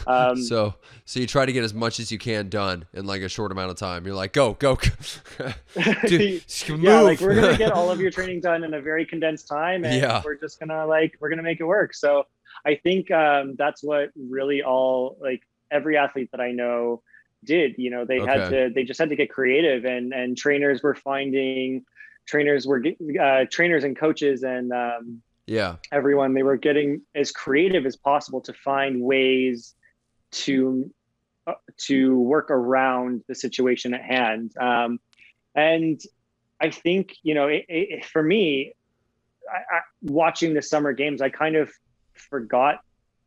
um, 0.06 0.36
So 0.42 0.74
so 1.04 1.20
you 1.20 1.26
try 1.26 1.46
to 1.46 1.52
get 1.52 1.62
as 1.62 1.72
much 1.74 2.00
as 2.00 2.10
you 2.10 2.18
can 2.18 2.48
done 2.48 2.86
in 2.92 3.06
like 3.06 3.22
a 3.22 3.28
short 3.28 3.52
amount 3.52 3.70
of 3.70 3.76
time. 3.76 4.04
You're 4.04 4.16
like, 4.16 4.32
go, 4.32 4.54
go. 4.54 4.76
Dude, 6.06 6.44
yeah, 6.78 7.00
like 7.00 7.20
we're 7.20 7.34
gonna 7.34 7.56
get 7.56 7.72
all 7.72 7.90
of 7.90 8.00
your 8.00 8.10
training 8.10 8.40
done 8.40 8.64
in 8.64 8.74
a 8.74 8.80
very 8.80 9.06
condensed 9.06 9.48
time, 9.48 9.84
and 9.84 9.94
Yeah. 9.94 10.22
we're 10.24 10.36
just 10.36 10.58
gonna 10.58 10.86
like 10.86 11.14
we're 11.20 11.30
gonna 11.30 11.42
make 11.42 11.60
it 11.60 11.64
work. 11.64 11.94
So 11.94 12.24
I 12.66 12.76
think 12.76 13.10
um, 13.10 13.54
that's 13.56 13.82
what 13.82 14.10
really 14.16 14.62
all 14.62 15.16
like 15.20 15.42
every 15.70 15.96
athlete 15.96 16.30
that 16.32 16.40
I 16.40 16.50
know 16.52 17.02
did. 17.44 17.74
You 17.78 17.90
know, 17.90 18.04
they 18.04 18.18
had 18.20 18.48
to 18.50 18.70
they 18.74 18.84
just 18.84 18.98
had 18.98 19.10
to 19.10 19.16
get 19.16 19.30
creative, 19.30 19.84
and 19.84 20.12
and 20.12 20.36
trainers 20.36 20.82
were 20.82 20.94
finding 20.94 21.84
trainers 22.26 22.66
were 22.66 22.82
uh, 23.20 23.44
trainers 23.50 23.84
and 23.84 23.96
coaches 23.96 24.42
and 24.42 24.72
um, 24.72 25.22
yeah. 25.46 25.76
everyone 25.92 26.34
they 26.34 26.42
were 26.42 26.56
getting 26.56 27.02
as 27.14 27.30
creative 27.30 27.86
as 27.86 27.96
possible 27.96 28.40
to 28.42 28.52
find 28.52 29.00
ways 29.00 29.74
to 30.30 30.90
uh, 31.46 31.52
to 31.76 32.18
work 32.18 32.50
around 32.50 33.22
the 33.28 33.34
situation 33.34 33.94
at 33.94 34.02
hand. 34.02 34.56
Um, 34.58 34.98
and 35.54 36.00
i 36.60 36.70
think 36.70 37.14
you 37.22 37.34
know 37.34 37.46
it, 37.46 37.64
it, 37.68 38.04
for 38.04 38.22
me 38.22 38.72
I, 39.48 39.76
I, 39.76 39.80
watching 40.02 40.54
the 40.54 40.62
summer 40.62 40.92
games 40.92 41.20
i 41.20 41.28
kind 41.28 41.54
of 41.54 41.70
forgot 42.14 42.80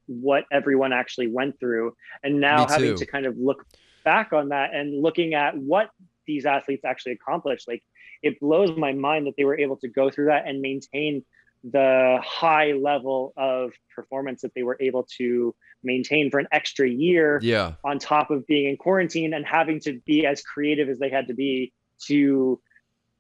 what 0.08 0.46
everyone 0.52 0.94
actually 0.94 1.28
went 1.28 1.60
through. 1.60 1.96
And 2.24 2.40
now 2.40 2.68
having 2.68 2.96
to 2.96 3.06
kind 3.06 3.26
of 3.26 3.38
look 3.38 3.66
back 4.04 4.34
on 4.34 4.50
that 4.50 4.74
and 4.74 5.02
looking 5.02 5.34
at 5.34 5.58
what 5.58 5.90
these 6.26 6.46
athletes 6.46 6.84
actually 6.86 7.14
accomplished 7.14 7.68
like 7.68 7.84
it 8.24 8.40
blows 8.40 8.76
my 8.78 8.94
mind 8.94 9.28
that 9.28 9.36
they 9.38 9.46
were 9.46 9.58
able 9.60 9.78
to 9.78 9.88
go 9.88 10.10
through 10.10 10.26
that 10.26 10.48
and 10.48 10.62
maintain 10.62 11.24
the 11.64 12.20
high 12.24 12.72
level 12.74 13.34
of 13.36 13.72
performance 13.96 14.42
that 14.42 14.54
they 14.54 14.64
were 14.64 14.78
able 14.80 15.08
to 15.18 15.54
maintain 15.84 16.30
for 16.30 16.40
an 16.40 16.48
extra 16.52 16.88
year 16.88 17.40
Yeah. 17.42 17.74
on 17.84 18.00
top 18.00 18.32
of 18.32 18.46
being 18.48 18.70
in 18.70 18.78
quarantine 18.78 19.34
and 19.34 19.46
having 19.46 19.80
to 19.82 20.00
be 20.06 20.26
as 20.26 20.42
creative 20.42 20.88
as 20.90 21.00
they 21.00 21.10
had 21.10 21.28
to 21.28 21.34
be 21.34 21.74
to 22.08 22.62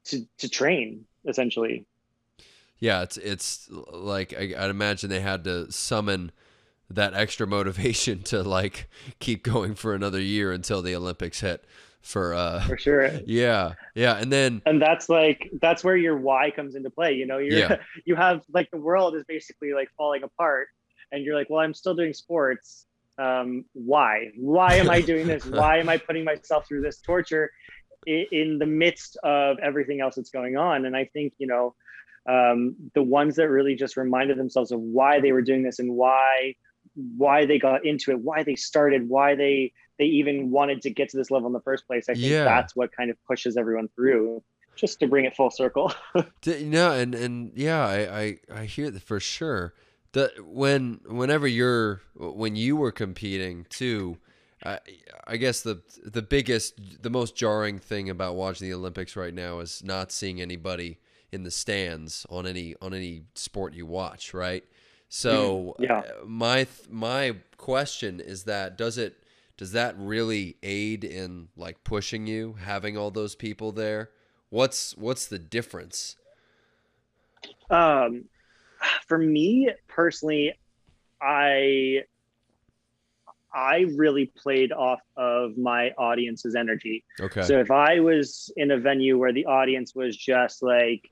to 0.05 0.25
to 0.37 0.49
train 0.49 1.05
essentially 1.27 1.85
Yeah, 2.79 3.01
it's 3.01 3.17
it's 3.17 3.69
like 3.71 4.33
I, 4.33 4.53
I'd 4.57 4.69
imagine 4.69 5.09
they 5.09 5.19
had 5.21 5.43
to 5.45 5.71
summon 5.71 6.31
that 6.89 7.13
extra 7.13 7.47
motivation 7.47 8.23
to 8.23 8.43
like 8.43 8.89
keep 9.19 9.43
going 9.43 9.75
for 9.75 9.93
another 9.93 10.21
year 10.21 10.51
until 10.51 10.81
the 10.81 10.95
Olympics 10.95 11.41
hit. 11.41 11.65
For 12.01 12.33
uh, 12.33 12.61
for 12.61 12.77
sure. 12.77 13.11
yeah, 13.25 13.73
yeah, 13.95 14.17
and 14.17 14.31
then 14.31 14.61
and 14.65 14.81
that's 14.81 15.09
like 15.09 15.49
that's 15.61 15.83
where 15.83 15.97
your 15.97 16.17
why 16.17 16.51
comes 16.51 16.75
into 16.75 16.89
play 16.89 17.13
you 17.13 17.25
know? 17.25 17.37
You're 17.37 17.59
Yeah. 17.59 17.77
you 18.05 18.15
have 18.15 18.43
like 18.53 18.69
the 18.71 18.77
world 18.77 19.15
is 19.15 19.23
basically 19.27 19.73
like 19.73 19.89
falling 19.97 20.23
apart 20.23 20.69
and 21.11 21.23
you're 21.23 21.35
like 21.35 21.49
well 21.49 21.59
i'm 21.59 21.73
still 21.73 21.95
doing 21.95 22.13
sports. 22.13 22.85
Um 23.17 23.65
why? 23.73 24.31
Why 24.37 24.75
am 24.75 24.89
i 24.89 25.01
doing 25.01 25.27
this? 25.27 25.45
Why 25.61 25.79
am 25.79 25.89
i 25.89 25.97
putting 25.97 26.23
myself 26.23 26.67
through 26.67 26.81
this 26.81 27.01
torture 27.01 27.51
in, 28.05 28.25
in 28.31 28.59
the 28.59 28.65
midst 28.65 29.17
of 29.23 29.57
everything 29.59 30.01
else 30.01 30.15
that's 30.15 30.29
going 30.29 30.55
on? 30.55 30.85
And 30.85 30.95
i 30.95 31.05
think 31.05 31.33
you 31.39 31.47
know 31.47 31.75
um 32.29 32.75
the 32.93 33.03
ones 33.03 33.35
that 33.35 33.49
really 33.49 33.75
just 33.75 33.97
reminded 33.97 34.37
themselves 34.37 34.71
of 34.71 34.79
why 34.79 35.19
they 35.19 35.31
were 35.31 35.41
doing 35.41 35.63
this 35.63 35.79
and 35.79 35.93
why 35.93 36.55
why 37.17 37.45
they 37.45 37.59
got 37.59 37.85
into 37.85 38.11
it 38.11 38.19
why 38.19 38.41
they 38.43 38.55
started 38.55 39.07
why 39.07 39.35
they 39.35 39.71
they 39.99 40.05
even 40.05 40.49
wanted 40.51 40.81
to 40.81 40.89
get 40.89 41.09
to 41.09 41.17
this 41.17 41.29
level 41.29 41.47
in 41.47 41.53
the 41.53 41.61
first 41.61 41.85
place 41.87 42.09
i 42.09 42.13
think 42.13 42.25
Yeah. 42.25 42.43
that's 42.43 42.75
what 42.75 42.91
kind 42.91 43.11
of 43.11 43.17
pushes 43.25 43.55
everyone 43.55 43.87
through 43.95 44.41
just 44.75 44.99
to 44.99 45.07
bring 45.07 45.25
it 45.25 45.35
full 45.35 45.49
circle 45.51 45.93
No, 46.45 46.91
and 46.91 47.15
and 47.15 47.51
yeah, 47.55 47.85
I 47.85 48.19
I, 48.21 48.37
I 48.61 48.65
hear 48.65 48.89
that 48.91 49.01
for 49.03 49.19
sure. 49.19 49.73
The 50.13 50.31
when 50.43 50.99
whenever 51.07 51.47
you're 51.47 52.01
when 52.15 52.55
you 52.55 52.75
were 52.75 52.91
competing 52.91 53.65
too, 53.69 54.17
I 54.63 54.79
I 55.25 55.37
guess 55.37 55.61
the 55.61 55.81
the 56.05 56.21
biggest 56.21 56.79
the 57.01 57.09
most 57.09 57.35
jarring 57.35 57.79
thing 57.79 58.07
about 58.09 58.35
watching 58.35 58.67
the 58.69 58.73
Olympics 58.75 59.15
right 59.15 59.33
now 59.33 59.59
is 59.59 59.83
not 59.83 60.11
seeing 60.11 60.39
anybody 60.41 60.99
in 61.31 61.43
the 61.43 61.51
stands 61.51 62.25
on 62.29 62.45
any 62.47 62.75
on 62.81 62.93
any 62.93 63.23
sport 63.35 63.73
you 63.73 63.85
watch, 63.87 64.33
right? 64.33 64.63
So 65.09 65.75
Mhm. 65.79 65.83
Yeah. 65.83 66.03
uh, 66.03 66.25
my 66.25 66.63
th- 66.65 66.89
my 66.89 67.35
question 67.57 68.19
is 68.19 68.43
that 68.43 68.77
does 68.77 68.97
it 68.97 69.15
does 69.57 69.71
that 69.71 69.95
really 69.97 70.57
aid 70.61 71.03
in 71.03 71.49
like 71.55 71.83
pushing 71.83 72.27
you 72.27 72.53
having 72.61 72.97
all 72.97 73.11
those 73.11 73.35
people 73.35 73.71
there? 73.71 74.11
What's 74.49 74.95
what's 74.97 75.25
the 75.27 75.39
difference? 75.39 76.15
um 77.69 78.25
for 79.07 79.17
me 79.17 79.69
personally 79.87 80.53
i 81.21 81.99
i 83.53 83.85
really 83.95 84.31
played 84.37 84.71
off 84.71 84.99
of 85.15 85.57
my 85.57 85.91
audience's 85.97 86.55
energy 86.55 87.03
Okay. 87.19 87.41
so 87.41 87.59
if 87.59 87.71
i 87.71 87.99
was 87.99 88.51
in 88.57 88.71
a 88.71 88.77
venue 88.77 89.17
where 89.17 89.33
the 89.33 89.45
audience 89.45 89.93
was 89.95 90.15
just 90.15 90.61
like 90.63 91.09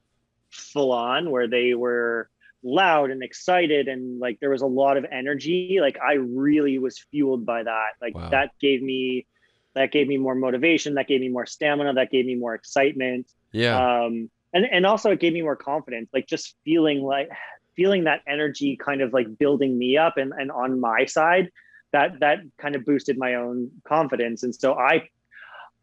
full 0.51 0.91
on 0.91 1.29
where 1.31 1.47
they 1.47 1.73
were 1.73 2.29
loud 2.65 3.11
and 3.11 3.21
excited 3.21 3.87
and 3.87 4.19
like 4.19 4.39
there 4.39 4.49
was 4.49 4.63
a 4.63 4.67
lot 4.67 4.97
of 4.97 5.05
energy 5.11 5.77
like 5.79 5.97
i 6.05 6.13
really 6.13 6.79
was 6.79 6.97
fueled 7.11 7.45
by 7.45 7.61
that 7.61 7.89
like 8.01 8.15
Wow. 8.15 8.29
that 8.29 8.51
gave 8.59 8.81
me 8.81 9.27
that 9.75 9.91
gave 9.91 10.07
me 10.07 10.17
more 10.17 10.33
motivation 10.33 10.95
that 10.95 11.07
gave 11.07 11.21
me 11.21 11.29
more 11.29 11.45
stamina 11.45 11.93
that 11.93 12.09
gave 12.09 12.25
me 12.25 12.33
more 12.33 12.55
excitement 12.55 13.27
yeah. 13.51 14.05
um 14.05 14.31
and 14.51 14.65
and 14.65 14.83
also 14.83 15.11
it 15.11 15.19
gave 15.19 15.31
me 15.31 15.43
more 15.43 15.55
confidence 15.55 16.09
like 16.11 16.25
just 16.25 16.55
feeling 16.65 17.03
like 17.03 17.29
feeling 17.75 18.05
that 18.05 18.21
energy 18.27 18.75
kind 18.77 19.01
of 19.01 19.13
like 19.13 19.37
building 19.37 19.77
me 19.77 19.95
up 19.95 20.17
and 20.17 20.33
and 20.35 20.51
on 20.51 20.79
my 20.79 21.05
side 21.05 21.51
that 21.91 22.19
that 22.19 22.39
kind 22.57 22.75
of 22.75 22.83
boosted 22.83 23.15
my 23.15 23.35
own 23.35 23.69
confidence 23.83 24.41
and 24.41 24.55
so 24.55 24.73
i 24.73 25.07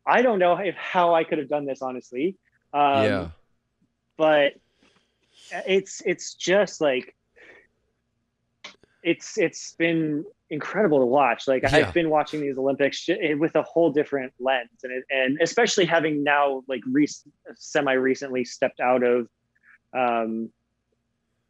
i 0.05 0.21
don't 0.21 0.41
know 0.41 0.57
if 0.57 0.75
how 0.75 1.15
i 1.15 1.23
could 1.23 1.39
have 1.39 1.49
done 1.49 1.65
this 1.65 1.81
honestly 1.81 2.37
um 2.75 3.05
yeah. 3.05 3.29
but 4.17 4.55
it's 5.51 6.03
it's 6.05 6.35
just 6.35 6.81
like 6.81 7.15
it's 9.03 9.37
it's 9.37 9.75
been 9.75 10.25
incredible 10.51 11.01
to 11.01 11.07
watch 11.07 11.49
like 11.49 11.63
Yeah. 11.63 11.71
i've 11.77 11.95
been 11.95 12.11
watching 12.11 12.41
these 12.41 12.57
olympics 12.59 13.09
with 13.39 13.55
a 13.57 13.63
whole 13.63 13.91
different 13.91 14.33
lens 14.39 14.69
and 14.85 14.93
it, 14.93 15.05
and 15.11 15.39
especially 15.41 15.85
having 15.85 16.23
now 16.23 16.63
like 16.69 16.81
re- 16.91 17.09
semi 17.55 17.93
recently 17.93 18.45
stepped 18.45 18.81
out 18.81 19.03
of 19.03 19.29
um 19.97 20.51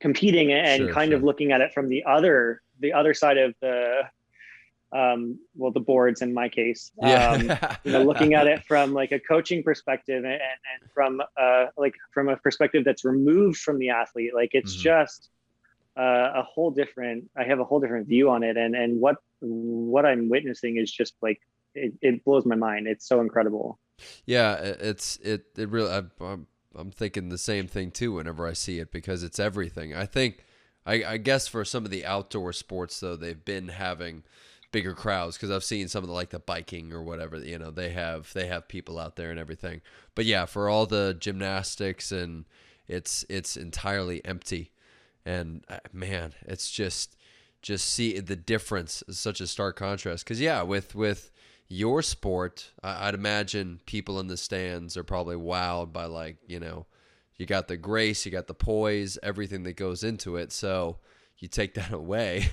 competing 0.00 0.52
and 0.52 0.82
Sure, 0.82 0.92
kind 0.92 1.12
of 1.12 1.22
looking 1.22 1.52
at 1.52 1.60
it 1.60 1.72
from 1.72 1.88
the 1.88 2.04
other 2.04 2.60
the 2.80 2.92
other 2.92 3.14
side 3.14 3.38
of 3.38 3.54
the 3.60 4.02
um 4.92 5.38
well 5.54 5.72
the 5.72 5.80
boards 5.80 6.22
in 6.22 6.34
my 6.34 6.48
case 6.48 6.92
um, 7.02 7.52
Yeah. 7.52 7.76
you 7.84 7.92
know 7.92 8.02
looking 8.02 8.34
at 8.34 8.46
it 8.46 8.62
from 8.66 8.92
like 8.92 9.12
a 9.12 9.18
coaching 9.20 9.62
perspective 9.62 10.24
and, 10.24 10.34
and 10.34 10.90
from 10.94 11.20
uh 11.40 11.66
like 11.76 11.94
from 12.12 12.28
a 12.28 12.36
perspective 12.36 12.84
that's 12.84 13.04
removed 13.04 13.58
from 13.58 13.78
the 13.78 13.90
athlete 13.90 14.32
like 14.34 14.50
it's 14.52 14.74
Mhm. 14.74 14.92
just 14.92 15.30
uh, 15.98 16.30
a 16.36 16.42
whole 16.42 16.70
different 16.70 17.24
i 17.36 17.44
have 17.44 17.60
a 17.60 17.64
whole 17.64 17.80
different 17.80 18.08
view 18.08 18.30
on 18.30 18.42
it 18.42 18.56
and 18.56 18.74
and 18.76 19.00
what 19.00 19.16
what 19.40 20.06
i'm 20.06 20.28
witnessing 20.30 20.76
is 20.78 20.90
just 20.90 21.14
like 21.22 21.40
it, 21.74 21.92
it 22.02 22.24
blows 22.24 22.46
my 22.46 22.56
mind 22.56 22.86
it's 22.86 23.06
so 23.08 23.20
incredible 23.20 23.78
Yeah, 24.24 24.54
it's 24.56 25.16
it 25.18 25.46
it 25.56 25.68
really 25.68 25.90
I, 25.90 26.02
I'm 26.24 26.46
I'm 26.74 26.90
thinking 26.90 27.28
the 27.28 27.38
same 27.38 27.66
thing 27.66 27.90
too 27.90 28.12
whenever 28.12 28.46
I 28.46 28.52
see 28.52 28.78
it 28.78 28.90
because 28.92 29.22
it's 29.22 29.38
everything. 29.38 29.94
I 29.94 30.06
think 30.06 30.44
I 30.86 31.04
I 31.04 31.16
guess 31.18 31.46
for 31.48 31.64
some 31.64 31.84
of 31.84 31.90
the 31.90 32.04
outdoor 32.04 32.52
sports 32.52 33.00
though 33.00 33.16
they've 33.16 33.44
been 33.44 33.68
having 33.68 34.22
bigger 34.72 34.94
crowds 34.94 35.36
because 35.36 35.50
I've 35.50 35.64
seen 35.64 35.88
some 35.88 36.02
of 36.02 36.08
the 36.08 36.14
like 36.14 36.30
the 36.30 36.38
biking 36.38 36.92
or 36.92 37.02
whatever 37.02 37.38
you 37.38 37.58
know 37.58 37.70
they 37.70 37.90
have 37.90 38.32
they 38.32 38.46
have 38.46 38.68
people 38.68 38.98
out 38.98 39.16
there 39.16 39.30
and 39.30 39.38
everything. 39.38 39.82
But 40.14 40.24
yeah, 40.24 40.46
for 40.46 40.68
all 40.68 40.86
the 40.86 41.16
gymnastics 41.18 42.10
and 42.10 42.46
it's 42.88 43.24
it's 43.28 43.56
entirely 43.56 44.24
empty. 44.24 44.72
And 45.24 45.64
uh, 45.68 45.78
man, 45.92 46.34
it's 46.46 46.70
just 46.70 47.16
just 47.62 47.88
see 47.92 48.18
the 48.18 48.36
difference 48.36 49.02
is 49.06 49.18
such 49.18 49.40
a 49.40 49.46
stark 49.46 49.76
contrast 49.76 50.24
because 50.24 50.40
yeah 50.40 50.62
with 50.62 50.94
with 50.94 51.30
your 51.68 52.02
sport 52.02 52.72
I, 52.82 53.08
i'd 53.08 53.14
imagine 53.14 53.80
people 53.86 54.18
in 54.18 54.26
the 54.26 54.36
stands 54.36 54.96
are 54.96 55.04
probably 55.04 55.36
wowed 55.36 55.92
by 55.92 56.06
like 56.06 56.38
you 56.46 56.58
know 56.58 56.86
you 57.36 57.46
got 57.46 57.68
the 57.68 57.76
grace 57.76 58.26
you 58.26 58.32
got 58.32 58.48
the 58.48 58.54
poise 58.54 59.16
everything 59.22 59.62
that 59.62 59.76
goes 59.76 60.02
into 60.02 60.36
it 60.36 60.52
so 60.52 60.98
you 61.38 61.46
take 61.48 61.74
that 61.74 61.92
away 61.92 62.48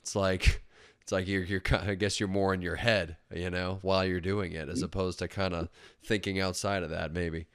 it's 0.00 0.14
like 0.14 0.62
it's 1.02 1.12
like 1.12 1.26
you're 1.26 1.42
you're 1.44 1.60
kind 1.60 1.82
of, 1.84 1.88
I 1.88 1.94
guess 1.94 2.20
you're 2.20 2.28
more 2.28 2.54
in 2.54 2.62
your 2.62 2.76
head, 2.76 3.16
you 3.34 3.50
know, 3.50 3.78
while 3.82 4.04
you're 4.04 4.20
doing 4.20 4.52
it, 4.52 4.68
as 4.68 4.76
mm-hmm. 4.78 4.84
opposed 4.86 5.18
to 5.20 5.28
kind 5.28 5.54
of 5.54 5.68
thinking 6.04 6.40
outside 6.40 6.82
of 6.82 6.90
that, 6.90 7.12
maybe. 7.12 7.46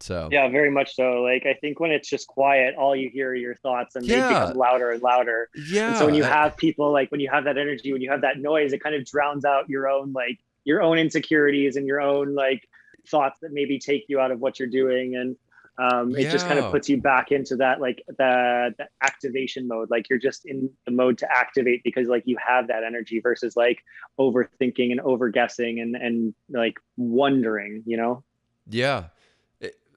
So 0.00 0.28
yeah, 0.30 0.48
very 0.48 0.70
much 0.70 0.94
so. 0.94 1.22
Like 1.22 1.44
I 1.44 1.54
think 1.54 1.80
when 1.80 1.90
it's 1.90 2.08
just 2.08 2.28
quiet, 2.28 2.76
all 2.76 2.94
you 2.94 3.10
hear 3.10 3.30
are 3.30 3.34
your 3.34 3.56
thoughts, 3.56 3.96
and 3.96 4.06
Yeah. 4.06 4.28
they 4.28 4.34
become 4.34 4.56
louder 4.56 4.92
and 4.92 5.02
louder. 5.02 5.48
yeah. 5.70 5.88
And 5.88 5.96
so 5.96 6.06
when 6.06 6.14
you 6.14 6.22
have 6.22 6.56
people 6.56 6.92
like 6.92 7.10
when 7.10 7.20
you 7.20 7.28
have 7.30 7.44
that 7.44 7.58
energy, 7.58 7.92
when 7.92 8.02
you 8.02 8.10
have 8.10 8.20
that 8.20 8.38
noise, 8.38 8.72
it 8.72 8.82
kind 8.82 8.94
of 8.94 9.04
drowns 9.04 9.44
out 9.44 9.68
your 9.68 9.88
own 9.88 10.12
like 10.12 10.38
your 10.64 10.82
own 10.82 10.98
insecurities 10.98 11.76
and 11.76 11.86
your 11.86 12.00
own 12.00 12.34
like 12.34 12.68
thoughts 13.08 13.40
that 13.40 13.52
maybe 13.52 13.78
take 13.78 14.04
you 14.08 14.20
out 14.20 14.30
of 14.30 14.38
what 14.40 14.58
you're 14.58 14.68
doing, 14.68 15.16
and 15.16 15.36
um, 15.78 16.14
it 16.16 16.30
just 16.30 16.46
kind 16.48 16.58
of 16.58 16.72
puts 16.72 16.88
you 16.88 17.00
back 17.00 17.30
into 17.30 17.54
that 17.56 17.80
like 17.80 18.02
the, 18.08 18.74
the 18.76 18.88
activation 19.00 19.68
mode. 19.68 19.88
Like 19.90 20.10
you're 20.10 20.18
just 20.18 20.44
in 20.44 20.68
the 20.86 20.90
mode 20.90 21.18
to 21.18 21.28
activate 21.30 21.84
because 21.84 22.08
like 22.08 22.24
you 22.26 22.36
have 22.44 22.66
that 22.66 22.82
energy 22.82 23.20
versus 23.20 23.56
like 23.56 23.78
overthinking 24.18 24.90
and 24.90 25.00
over 25.00 25.28
guessing 25.28 25.78
and 25.78 25.94
and 25.94 26.34
like 26.50 26.78
wondering. 26.96 27.84
You 27.86 27.96
know. 27.96 28.24
Yeah. 28.68 29.04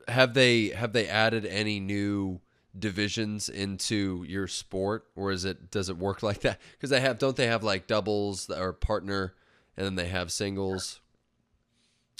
Have 0.07 0.35
they 0.35 0.69
have 0.69 0.93
they 0.93 1.07
added 1.07 1.47
any 1.47 1.79
new 1.79 2.41
divisions 2.77 3.49
into 3.49 4.23
your 4.27 4.47
sport 4.47 5.05
or 5.15 5.31
is 5.31 5.45
it 5.45 5.71
does 5.71 5.89
it 5.89 5.97
work 5.97 6.21
like 6.23 6.41
that? 6.41 6.59
Cuz 6.79 6.91
they 6.91 7.01
have 7.01 7.17
don't 7.17 7.35
they 7.35 7.47
have 7.47 7.63
like 7.63 7.87
doubles 7.87 8.51
or 8.51 8.71
partner 8.71 9.33
and 9.75 9.83
then 9.83 9.95
they 9.95 10.09
have 10.09 10.31
singles? 10.31 10.99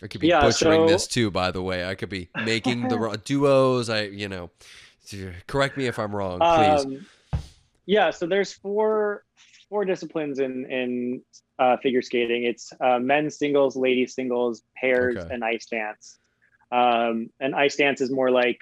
I 0.03 0.07
could 0.07 0.21
be 0.21 0.27
Yeah, 0.27 0.41
butchering 0.41 0.87
so- 0.87 0.87
this 0.87 1.07
too 1.07 1.31
by 1.31 1.51
the 1.51 1.61
way. 1.61 1.85
I 1.85 1.95
could 1.95 2.09
be 2.09 2.29
making 2.45 2.87
the 2.87 2.97
wrong 2.97 3.17
duos. 3.23 3.89
I 3.89 4.03
you 4.03 4.27
know 4.29 4.49
correct 5.47 5.77
me 5.77 5.87
if 5.87 5.99
I'm 5.99 6.15
wrong, 6.15 6.39
please. 6.39 6.85
Um, 6.85 7.05
yeah, 7.85 8.11
so 8.11 8.25
there's 8.27 8.53
four 8.53 9.23
four 9.69 9.85
disciplines 9.85 10.39
in 10.39 10.65
in 10.71 11.21
uh, 11.59 11.77
figure 11.77 12.01
skating. 12.01 12.43
It's 12.43 12.71
uh, 12.79 12.99
men's 12.99 13.37
singles, 13.37 13.75
ladies 13.75 14.13
singles, 14.15 14.63
pairs, 14.75 15.17
Okay. 15.17 15.33
and 15.33 15.43
ice 15.43 15.65
dance. 15.65 16.17
Um, 16.71 17.29
and 17.39 17.53
ice 17.53 17.75
dance 17.75 17.99
is 18.01 18.09
more 18.09 18.31
like 18.31 18.59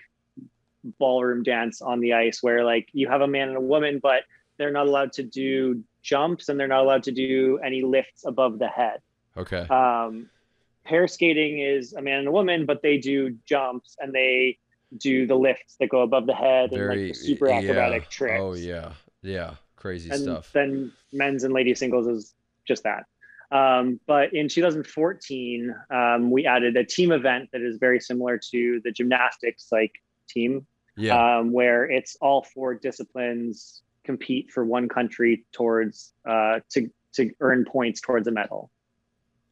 ballroom 0.98 1.44
dance 1.44 1.82
on 1.82 2.00
the 2.00 2.14
ice, 2.14 2.42
where 2.42 2.64
like 2.64 2.88
you 2.94 3.08
have 3.08 3.22
a 3.22 3.28
man 3.28 3.50
and 3.50 3.58
a 3.58 3.62
woman, 3.62 4.00
but 4.02 4.24
they're 4.58 4.72
not 4.72 4.88
allowed 4.88 5.14
to 5.14 5.24
do 5.24 5.84
jumps 6.02 6.50
and 6.50 6.60
they're 6.60 6.68
not 6.68 6.82
allowed 6.84 7.04
to 7.04 7.12
do 7.12 7.60
any 7.64 7.82
lifts 7.84 8.26
above 8.26 8.58
the 8.60 8.68
head. 8.68 9.00
okay. 9.38 9.68
Um, 9.70 10.30
pair 10.86 11.08
skating 11.08 11.60
is 11.60 11.94
a 11.94 12.02
man 12.02 12.20
and 12.20 12.28
a 12.28 12.32
woman, 12.32 12.66
but 12.66 12.82
they 12.82 12.98
do 12.98 13.36
jumps 13.46 13.96
and 14.00 14.14
they 14.14 14.58
do 14.98 15.28
the 15.28 15.36
lifts 15.36 15.76
that 15.80 15.90
go 15.90 16.02
above 16.02 16.26
the 16.26 16.34
head 16.34 16.72
and 16.72 16.88
like 16.88 16.98
the 16.98 17.14
super 17.14 17.48
yeah. 17.48 17.60
acrobatic 17.60 18.10
tricks. 18.10 18.40
Oh 18.40 18.54
yeah. 18.54 18.92
Yeah. 19.22 19.56
Crazy 19.76 20.10
and 20.10 20.22
stuff. 20.22 20.52
then 20.52 20.92
men's 21.14 21.44
and 21.44 21.54
ladies 21.54 21.80
singles 21.80 22.08
is 22.08 22.34
just 22.68 22.84
that. 22.84 23.06
Um, 23.52 24.00
but 24.06 24.34
in 24.34 24.48
2014, 24.48 25.74
um, 25.90 26.32
we 26.32 26.46
added 26.46 26.78
a 26.78 26.84
team 26.84 27.12
event 27.12 27.50
that 27.52 27.62
is 27.62 27.78
very 27.78 28.00
similar 28.00 28.40
to 28.52 28.82
the 28.84 28.92
gymnastics 28.92 29.68
like 29.72 29.94
team, 30.28 30.68
Yeah. 30.98 31.40
um, 31.40 31.52
where 31.52 31.90
it's 31.90 32.16
all 32.22 32.44
four 32.44 32.76
disciplines 32.76 33.82
compete 34.04 34.52
for 34.52 34.66
one 34.66 34.88
country 34.88 35.46
towards 35.52 36.14
uh, 36.28 36.60
to 36.72 36.90
to 37.14 37.32
earn 37.40 37.66
points 37.66 38.02
towards 38.02 38.28
a 38.28 38.32
medal. 38.32 38.72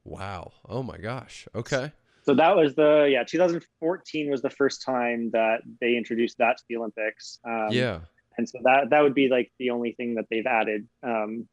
Wow. 0.08 0.52
Oh 0.68 0.82
my 0.84 0.98
gosh. 0.98 1.48
Okay. 1.54 1.92
So 2.24 2.34
that 2.34 2.56
was 2.56 2.76
the 2.76 3.08
yeah 3.12 3.24
2014 3.24 4.30
was 4.30 4.42
the 4.42 4.50
first 4.50 4.84
time 4.84 5.30
that 5.32 5.60
they 5.80 5.96
introduced 5.96 6.38
that 6.40 6.58
to 6.58 6.64
the 6.70 6.78
Olympics. 6.78 7.40
Um, 7.46 7.68
yeah. 7.72 8.00
and 8.38 8.48
so 8.48 8.60
that 8.64 8.90
that 8.90 9.02
would 9.02 9.14
be 9.14 9.30
like 9.30 9.52
the 9.60 9.70
only 9.70 9.94
thing 9.94 10.16
that 10.16 10.26
they've 10.30 10.46
added 10.46 10.88
um, 11.04 11.48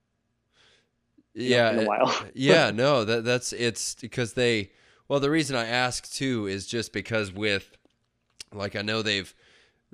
know, 1.34 1.44
Yeah. 1.44 1.70
in 1.72 1.78
a 1.80 1.84
while. 1.88 2.12
yeah, 2.34 2.70
no, 2.74 3.04
that 3.04 3.24
that's 3.24 3.52
it's 3.52 3.94
because 3.94 4.32
they 4.34 4.70
well 5.08 5.20
the 5.20 5.30
reason 5.30 5.54
I 5.56 5.66
ask 5.66 6.10
too 6.12 6.46
is 6.46 6.66
just 6.66 6.92
because 6.92 7.32
with 7.32 7.76
like 8.52 8.74
I 8.76 8.82
know 8.82 9.02
they've 9.02 9.24
th- 9.32 9.36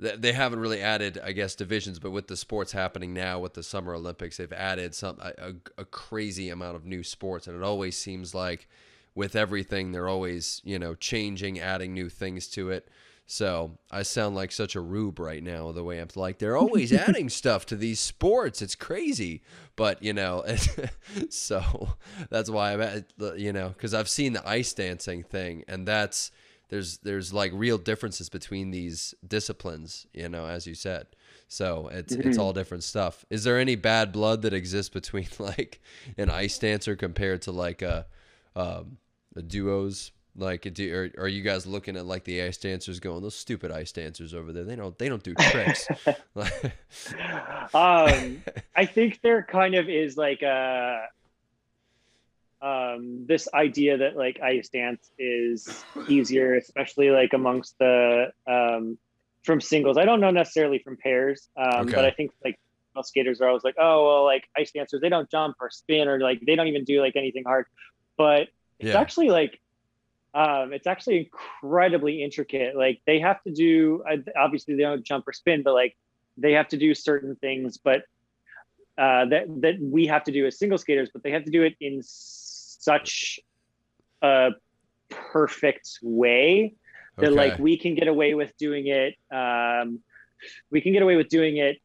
they 0.01 0.33
haven't 0.33 0.59
really 0.59 0.81
added 0.81 1.19
I 1.23 1.31
guess 1.31 1.55
divisions 1.55 1.99
but 1.99 2.11
with 2.11 2.27
the 2.27 2.35
sports 2.35 2.71
happening 2.71 3.13
now 3.13 3.39
with 3.39 3.53
the 3.53 3.63
summer 3.63 3.93
olympics 3.93 4.37
they've 4.37 4.51
added 4.51 4.95
some 4.95 5.17
a, 5.21 5.31
a, 5.37 5.53
a 5.81 5.85
crazy 5.85 6.49
amount 6.49 6.75
of 6.75 6.85
new 6.85 7.03
sports 7.03 7.47
and 7.47 7.55
it 7.55 7.63
always 7.63 7.95
seems 7.95 8.33
like 8.33 8.67
with 9.13 9.35
everything 9.35 9.91
they're 9.91 10.09
always 10.09 10.61
you 10.63 10.79
know 10.79 10.95
changing 10.95 11.59
adding 11.59 11.93
new 11.93 12.09
things 12.09 12.47
to 12.47 12.71
it 12.71 12.89
so 13.31 13.77
I 13.89 14.01
sound 14.01 14.35
like 14.35 14.51
such 14.51 14.75
a 14.75 14.81
rube 14.81 15.17
right 15.17 15.41
now 15.41 15.71
the 15.71 15.85
way 15.85 15.99
I'm 15.99 16.09
like 16.15 16.39
they're 16.39 16.57
always 16.57 16.91
adding 17.07 17.29
stuff 17.29 17.65
to 17.67 17.77
these 17.77 18.01
sports. 18.01 18.61
It's 18.61 18.75
crazy, 18.75 19.41
but 19.77 20.03
you 20.03 20.11
know, 20.11 20.43
so 21.29 21.95
that's 22.29 22.49
why 22.49 22.73
I'm 22.73 22.81
at 22.81 23.05
you 23.37 23.53
know 23.53 23.69
because 23.69 23.93
I've 23.93 24.09
seen 24.09 24.33
the 24.33 24.45
ice 24.45 24.73
dancing 24.73 25.23
thing 25.23 25.63
and 25.69 25.87
that's 25.87 26.31
there's 26.71 26.97
there's 26.99 27.31
like 27.31 27.51
real 27.53 27.77
differences 27.77 28.29
between 28.29 28.71
these 28.71 29.13
disciplines. 29.27 30.07
You 30.13 30.27
know, 30.29 30.47
as 30.47 30.65
you 30.65 30.73
said. 30.73 31.05
So 31.47 31.89
it's 31.93 32.13
it's 32.13 32.37
Mhm. 32.37 32.41
all 32.41 32.53
different 32.53 32.83
stuff. 32.83 33.25
Is 33.29 33.43
there 33.43 33.59
any 33.59 33.75
bad 33.75 34.11
blood 34.11 34.41
that 34.41 34.53
exists 34.53 34.89
between 34.89 35.27
like 35.39 35.79
an 36.17 36.29
ice 36.31 36.57
dancer 36.57 36.95
compared 36.95 37.41
to 37.43 37.51
like 37.51 37.81
a, 37.83 38.05
um, 38.55 38.97
a 39.35 39.41
duos? 39.41 40.11
Like, 40.33 40.73
do, 40.73 40.95
are, 40.95 41.23
are 41.23 41.27
you 41.27 41.41
guys 41.41 41.67
looking 41.67 41.97
at 41.97 42.05
like 42.05 42.23
the 42.23 42.41
ice 42.41 42.55
dancers 42.57 43.01
going, 43.01 43.21
those 43.21 43.35
stupid 43.35 43.69
ice 43.69 43.91
dancers 43.91 44.33
over 44.33 44.53
there? 44.53 44.63
They 44.63 44.77
don't 44.77 44.97
they 44.97 45.09
don't 45.09 45.21
do 45.21 45.33
tricks. 45.35 45.89
um, 47.73 48.43
I 48.75 48.85
think 48.85 49.19
there 49.21 49.43
kind 49.43 49.75
of 49.75 49.89
is 49.89 50.15
like 50.17 50.41
a 50.41 51.07
um, 52.61 53.25
this 53.27 53.47
idea 53.53 53.97
that 53.97 54.15
like 54.17 54.39
ice 54.41 54.69
dance 54.69 55.11
is 55.17 55.87
easier, 56.07 56.55
especially 56.55 57.09
like 57.09 57.33
amongst 57.33 57.77
the 57.79 58.27
um, 58.47 58.97
from 59.43 59.61
singles. 59.61 59.97
I 59.97 60.05
don't 60.05 60.21
know 60.21 60.31
necessarily 60.31 60.79
from 60.79 60.97
pairs, 60.97 61.49
um, 61.57 61.83
Okay. 61.83 61.93
but 61.93 62.05
I 62.05 62.11
think 62.11 62.31
like 62.43 62.59
most 62.95 63.09
skaters 63.09 63.41
are 63.41 63.47
always 63.47 63.63
like, 63.63 63.75
oh 63.79 64.05
well, 64.05 64.25
like 64.25 64.43
ice 64.57 64.71
dancers, 64.71 65.01
they 65.01 65.09
don't 65.09 65.29
jump 65.31 65.55
or 65.59 65.69
spin 65.71 66.07
or 66.07 66.19
like 66.19 66.41
they 66.45 66.55
don't 66.55 66.67
even 66.67 66.83
do 66.83 67.01
like 67.01 67.15
anything 67.15 67.43
hard. 67.45 67.65
But 68.17 68.49
it's 68.79 68.93
Yeah. 68.93 68.95
actually 68.95 69.29
like 69.29 69.59
um, 70.33 70.73
it's 70.73 70.87
actually 70.87 71.19
incredibly 71.19 72.23
intricate. 72.23 72.75
Like 72.75 73.01
they 73.07 73.19
have 73.19 73.41
to 73.43 73.51
do 73.51 74.03
uh, 74.09 74.17
obviously 74.37 74.75
they 74.75 74.83
don't 74.83 75.03
jump 75.05 75.27
or 75.27 75.33
spin, 75.33 75.63
but 75.63 75.73
like 75.73 75.95
they 76.37 76.53
have 76.53 76.69
to 76.69 76.77
do 76.77 76.93
certain 76.95 77.35
things, 77.35 77.77
but 77.83 78.03
uh, 78.97 79.25
that 79.25 79.45
that 79.61 79.75
we 79.81 80.07
have 80.07 80.23
to 80.25 80.31
do 80.31 80.45
as 80.45 80.59
single 80.59 80.77
skaters, 80.77 81.09
but 81.13 81.23
they 81.23 81.31
have 81.31 81.45
to 81.45 81.51
do 81.51 81.63
it 81.63 81.75
in 81.81 82.01
such 82.81 83.39
a 84.21 84.49
perfect 85.09 85.99
way 86.01 86.73
that 87.17 87.31
like 87.33 87.59
we 87.59 87.77
can 87.77 87.95
get 87.95 88.07
away 88.07 88.33
with 88.33 88.55
doing 88.57 88.87
it. 88.87 89.15
Um, 89.31 89.99
we 90.71 90.81
can 90.81 90.91
get 90.93 91.01
away 91.03 91.15
with 91.15 91.29
doing 91.29 91.57
it. 91.57 91.77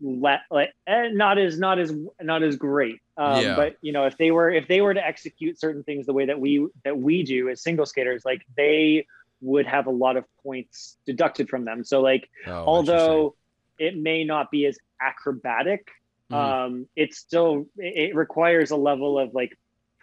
Le- 0.00 0.42
like 0.50 0.74
eh, 0.86 1.08
not 1.12 1.38
as 1.38 1.58
not 1.58 1.78
as 1.78 1.90
not 2.20 2.42
as 2.42 2.56
great 2.56 3.00
um, 3.16 3.42
Yeah. 3.42 3.56
but 3.56 3.76
you 3.80 3.92
know 3.92 4.04
if 4.04 4.18
they 4.18 4.30
were 4.30 4.50
if 4.50 4.68
they 4.68 4.82
were 4.82 4.92
to 4.92 5.02
execute 5.02 5.58
certain 5.58 5.82
things 5.84 6.04
the 6.04 6.12
way 6.12 6.26
that 6.26 6.38
we 6.38 6.66
that 6.84 6.98
we 6.98 7.22
do 7.22 7.48
as 7.48 7.62
single 7.62 7.86
skaters 7.86 8.22
like 8.22 8.42
they 8.58 9.06
would 9.40 9.66
have 9.66 9.86
a 9.86 9.90
lot 9.90 10.18
of 10.18 10.24
points 10.42 10.98
deducted 11.06 11.48
from 11.48 11.64
them 11.64 11.82
so 11.82 12.02
like 12.02 12.28
Oh, 12.46 12.52
although 12.66 13.36
it 13.78 13.96
may 13.96 14.22
not 14.24 14.50
be 14.50 14.66
as 14.66 14.76
acrobatic 15.00 15.88
Mhm. 16.30 16.36
um 16.36 16.88
it 16.94 17.14
still 17.14 17.66
it 17.78 18.14
requires 18.14 18.72
a 18.72 18.76
level 18.76 19.18
of 19.18 19.32
like 19.32 19.56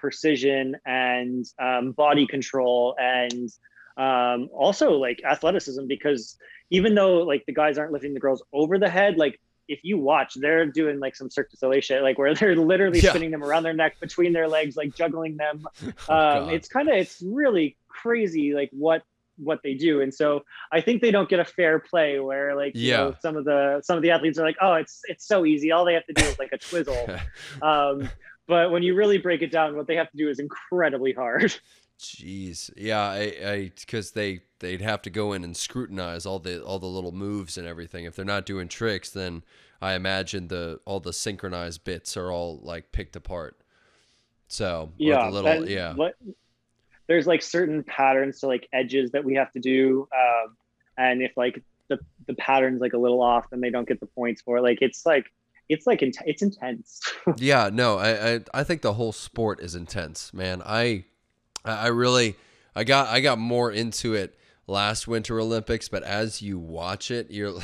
precision 0.03 0.75
and 0.85 1.45
um, 1.61 1.93
body 1.93 2.27
control 2.27 2.93
and 2.99 3.49
um 3.95 4.49
also 4.53 4.87
like 5.07 5.21
athleticism 5.23 5.83
because 5.87 6.35
even 6.71 6.93
though 6.93 7.17
like 7.31 7.43
the 7.47 7.53
guys 7.53 7.77
aren't 7.77 7.93
lifting 7.93 8.13
the 8.13 8.19
girls 8.19 8.43
over 8.51 8.77
the 8.77 8.89
head 8.89 9.17
like 9.17 9.39
if 9.69 9.79
you 9.83 9.97
watch 9.97 10.33
they're 10.35 10.65
doing 10.65 10.99
like 10.99 11.15
some 11.15 11.29
cirque 11.29 11.49
du 11.51 11.55
soleil 11.57 11.79
shit 11.79 12.01
like 12.01 12.17
where 12.17 12.33
they're 12.39 12.55
literally 12.57 12.99
Yeah. 12.99 13.11
spinning 13.11 13.31
them 13.31 13.43
around 13.43 13.63
their 13.63 13.73
neck 13.83 13.93
between 14.01 14.33
their 14.33 14.49
legs 14.49 14.75
like 14.75 14.93
juggling 14.93 15.37
them. 15.37 15.57
Um, 15.85 15.93
Oh, 16.09 16.47
it's 16.49 16.67
kind 16.67 16.89
of 16.89 16.95
it's 16.95 17.21
really 17.25 17.77
crazy 17.87 18.53
like 18.53 18.69
what 18.73 19.03
what 19.37 19.59
they 19.63 19.73
do. 19.87 20.01
And 20.01 20.13
so 20.13 20.27
i 20.71 20.79
think 20.81 21.01
they 21.01 21.09
don't 21.11 21.29
get 21.33 21.39
a 21.39 21.45
fair 21.45 21.79
play 21.79 22.19
where 22.19 22.55
like 22.63 22.73
you 22.75 22.91
know, 22.97 23.15
some 23.21 23.35
of 23.37 23.45
the 23.45 23.79
some 23.87 23.95
of 23.97 24.03
the 24.03 24.11
athletes 24.11 24.37
are 24.39 24.45
like 24.49 24.57
oh 24.61 24.73
it's 24.83 24.95
it's 25.11 25.25
so 25.33 25.37
easy. 25.45 25.71
All 25.71 25.85
they 25.85 25.93
have 25.99 26.05
to 26.07 26.13
do 26.19 26.25
is 26.31 26.37
like 26.43 26.51
a 26.51 26.57
twizzle. 26.67 27.05
Um, 27.71 28.09
but 28.47 28.71
when 28.71 28.83
you 28.83 28.95
really 28.95 29.17
break 29.17 29.41
it 29.41 29.51
down 29.51 29.75
what 29.75 29.87
they 29.87 29.95
have 29.95 30.09
to 30.11 30.17
do 30.17 30.29
is 30.29 30.39
incredibly 30.39 31.13
hard 31.13 31.55
Jeez, 31.99 32.71
yeah, 32.75 32.99
I, 32.99 33.33
I, 33.45 33.71
because 33.79 34.11
they 34.11 34.41
they'd 34.59 34.81
have 34.81 35.03
to 35.03 35.09
go 35.09 35.31
in 35.31 35.43
and 35.43 35.55
scrutinize 35.55 36.25
all 36.25 36.39
the 36.39 36.61
all 36.61 36.79
the 36.79 36.87
little 36.87 37.13
moves 37.13 37.57
and 37.57 37.65
everything. 37.67 38.03
If 38.03 38.15
they're 38.15 38.25
not 38.25 38.45
doing 38.45 38.67
tricks, 38.67 39.11
then 39.11 39.43
I 39.81 39.93
imagine 39.93 40.47
the 40.47 40.81
all 40.85 40.99
the 40.99 41.13
synchronized 41.13 41.83
bits 41.83 42.17
are 42.17 42.31
all 42.31 42.59
like 42.63 42.91
picked 42.91 43.15
apart. 43.15 43.57
So 44.47 44.91
yeah 44.97 45.29
little 45.29 45.49
and 45.49 45.69
yeah, 45.69 45.93
what, 45.93 46.15
there's 47.07 47.27
like 47.27 47.41
certain 47.41 47.83
patterns 47.83 48.39
to 48.39 48.47
like 48.47 48.67
edges 48.73 49.11
that 49.11 49.23
we 49.23 49.35
have 49.35 49.51
to 49.51 49.59
do 49.59 50.07
um, 50.15 50.55
and 50.97 51.21
if 51.21 51.35
like 51.35 51.61
the 51.87 51.99
the 52.27 52.33
pattern's 52.35 52.81
like 52.81 52.93
a 52.93 52.97
little 52.97 53.21
off 53.21 53.49
then 53.49 53.61
they 53.61 53.69
don't 53.69 53.87
get 53.87 53.99
the 53.99 54.05
points 54.05 54.41
for 54.41 54.57
it 54.57 54.61
like 54.61 54.79
it's 54.81 55.05
like 55.05 55.31
it's 55.69 55.87
like 55.87 56.01
it's 56.01 56.41
intense. 56.41 57.01
yeah, 57.37 57.69
no, 57.71 57.97
I, 57.97 58.33
I 58.33 58.39
I 58.53 58.63
think 58.63 58.81
the 58.81 58.93
whole 58.93 59.11
sport 59.11 59.59
is 59.61 59.75
intense, 59.75 60.33
man. 60.33 60.61
I 60.65 61.05
I 61.63 61.87
really 61.87 62.35
I 62.75 62.83
got 62.83 63.07
I 63.07 63.21
got 63.21 63.39
more 63.39 63.71
into 63.71 64.13
it 64.13 64.37
last 64.67 65.07
Winter 65.07 65.39
Olympics, 65.39 65.89
but 65.89 66.03
as 66.03 66.41
you 66.41 66.59
watch 66.59 67.11
it, 67.11 67.31
you're 67.31 67.59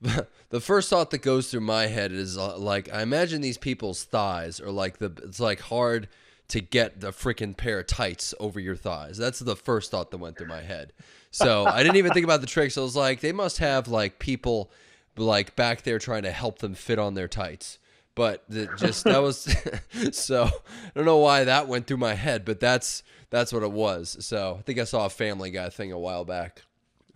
the 0.50 0.60
first 0.60 0.90
thought 0.90 1.10
that 1.10 1.22
goes 1.22 1.50
through 1.50 1.60
my 1.60 1.86
head 1.86 2.12
is 2.12 2.36
uh, 2.36 2.56
like 2.58 2.92
I 2.92 3.02
imagine 3.02 3.40
these 3.40 3.58
people's 3.58 4.04
thighs 4.04 4.60
are 4.60 4.70
like 4.70 4.98
the 4.98 5.12
it's 5.24 5.40
like 5.40 5.60
hard 5.60 6.08
to 6.48 6.60
get 6.60 7.00
the 7.00 7.10
freaking 7.10 7.56
pair 7.56 7.80
of 7.80 7.86
tights 7.86 8.34
over 8.38 8.60
your 8.60 8.76
thighs. 8.76 9.16
That's 9.16 9.38
the 9.38 9.56
first 9.56 9.90
thought 9.90 10.10
that 10.10 10.18
went 10.18 10.36
through 10.36 10.48
my 10.48 10.60
head. 10.60 10.92
So 11.30 11.66
I 11.66 11.82
didn't 11.82 11.96
even 11.96 12.12
think 12.12 12.24
about 12.24 12.42
the 12.42 12.46
tricks. 12.46 12.76
I 12.76 12.82
was 12.82 12.94
like, 12.94 13.20
they 13.20 13.32
must 13.32 13.58
have 13.58 13.88
like 13.88 14.18
people 14.18 14.70
like 15.16 15.56
back 15.56 15.82
there 15.82 15.98
trying 15.98 16.22
to 16.24 16.30
help 16.32 16.58
them 16.58 16.74
fit 16.74 16.98
on 16.98 17.14
their 17.14 17.28
tights. 17.28 17.78
But 18.14 18.44
the, 18.48 18.68
just 18.76 19.04
that 19.04 19.22
was 19.22 19.54
so 20.12 20.44
I 20.44 20.50
don't 20.94 21.04
know 21.04 21.18
why 21.18 21.44
that 21.44 21.66
went 21.66 21.86
through 21.86 21.96
my 21.96 22.14
head, 22.14 22.44
but 22.44 22.60
that's 22.60 23.02
that's 23.30 23.52
what 23.52 23.62
it 23.64 23.72
was. 23.72 24.16
So 24.24 24.56
I 24.58 24.62
think 24.62 24.78
I 24.78 24.84
saw 24.84 25.06
a 25.06 25.10
Family 25.10 25.50
Guy 25.50 25.68
thing 25.68 25.90
a 25.90 25.98
while 25.98 26.24
back 26.24 26.62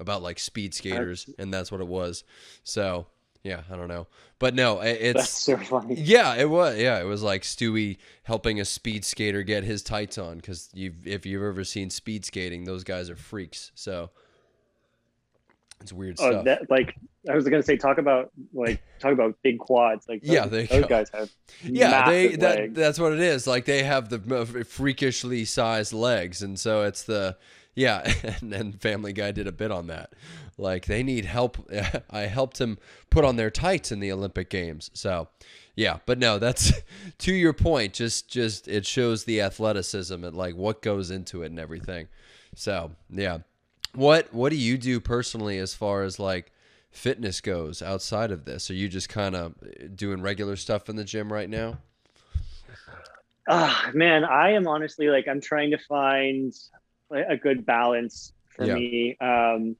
about 0.00 0.22
like 0.22 0.38
speed 0.40 0.74
skaters, 0.74 1.28
and 1.38 1.54
that's 1.54 1.70
what 1.70 1.80
it 1.80 1.86
was. 1.86 2.24
So 2.64 3.06
yeah, 3.44 3.62
I 3.70 3.76
don't 3.76 3.86
know, 3.86 4.08
but 4.40 4.54
no, 4.54 4.80
it's 4.80 5.16
That's 5.16 5.30
so 5.30 5.56
funny. 5.58 5.94
yeah, 5.94 6.34
it 6.34 6.50
was 6.50 6.76
yeah, 6.76 6.98
it 7.00 7.04
was 7.04 7.22
like 7.22 7.42
Stewie 7.42 7.98
helping 8.24 8.60
a 8.60 8.64
speed 8.64 9.04
skater 9.04 9.44
get 9.44 9.62
his 9.62 9.82
tights 9.82 10.18
on 10.18 10.38
because 10.38 10.68
you 10.74 10.92
if 11.04 11.24
you've 11.24 11.44
ever 11.44 11.62
seen 11.62 11.90
speed 11.90 12.24
skating, 12.24 12.64
those 12.64 12.82
guys 12.82 13.08
are 13.08 13.16
freaks. 13.16 13.70
So 13.76 14.10
it's 15.80 15.92
weird 15.92 16.16
Oh, 16.20 16.30
stuff. 16.30 16.44
that 16.44 16.70
like 16.70 16.94
I 17.28 17.34
was 17.34 17.44
gonna 17.48 17.62
say, 17.62 17.76
talk 17.76 17.98
about 17.98 18.30
like 18.52 18.82
talk 18.98 19.12
about 19.12 19.36
big 19.42 19.58
quads. 19.58 20.06
Like 20.08 20.20
Yeah, 20.22 20.42
those, 20.42 20.50
there 20.50 20.60
you 20.62 20.66
those 20.68 20.82
go. 20.82 20.88
guys 20.88 21.10
have 21.14 21.30
yeah, 21.62 22.08
they 22.08 22.36
that 22.36 22.56
legs. 22.58 22.74
that's 22.74 22.98
what 22.98 23.12
it 23.12 23.20
is. 23.20 23.46
Like 23.46 23.64
they 23.64 23.82
have 23.82 24.08
the 24.08 24.36
uh, 24.40 24.64
freakishly 24.64 25.44
sized 25.44 25.92
legs, 25.92 26.42
and 26.42 26.58
so 26.58 26.82
it's 26.82 27.02
the 27.04 27.36
yeah. 27.74 28.12
And, 28.40 28.52
and 28.52 28.80
Family 28.80 29.12
Guy 29.12 29.30
did 29.32 29.46
a 29.46 29.52
bit 29.52 29.70
on 29.70 29.86
that. 29.88 30.12
Like 30.56 30.86
they 30.86 31.02
need 31.04 31.24
help. 31.24 31.58
I 32.10 32.20
helped 32.22 32.60
him 32.60 32.78
put 33.10 33.24
on 33.24 33.36
their 33.36 33.50
tights 33.50 33.92
in 33.92 34.00
the 34.00 34.10
Olympic 34.10 34.50
Games. 34.50 34.90
So 34.94 35.28
yeah, 35.76 35.98
but 36.06 36.18
no, 36.18 36.38
that's 36.40 36.72
to 37.18 37.32
your 37.32 37.52
point. 37.52 37.92
Just 37.92 38.28
just 38.28 38.66
it 38.66 38.84
shows 38.84 39.24
the 39.24 39.40
athleticism 39.40 40.24
and 40.24 40.34
like 40.36 40.56
what 40.56 40.82
goes 40.82 41.10
into 41.12 41.42
it 41.42 41.46
and 41.46 41.60
everything. 41.60 42.08
So 42.56 42.90
yeah, 43.10 43.38
what 43.98 44.32
what 44.32 44.50
do 44.50 44.56
you 44.56 44.78
do 44.78 45.00
personally 45.00 45.58
as 45.58 45.74
far 45.74 46.04
as 46.04 46.20
like 46.20 46.52
fitness 46.90 47.40
goes 47.40 47.82
outside 47.82 48.30
of 48.30 48.44
this? 48.44 48.70
Are 48.70 48.74
you 48.74 48.88
just 48.88 49.08
kind 49.08 49.34
of 49.34 49.54
doing 49.96 50.22
regular 50.22 50.54
stuff 50.56 50.88
in 50.88 50.96
the 50.96 51.04
gym 51.04 51.32
right 51.32 51.50
now? 51.50 51.78
Ah, 53.48 53.90
man, 53.94 54.24
I 54.24 54.52
am 54.52 54.68
honestly 54.68 55.08
like 55.08 55.26
I'm 55.26 55.40
trying 55.40 55.70
to 55.72 55.78
find 55.78 56.52
a 57.12 57.32
a 57.32 57.36
good 57.36 57.64
balance 57.66 58.32
for 58.48 58.66
Yeah. 58.66 58.74
me. 58.74 59.16
Um, 59.20 59.76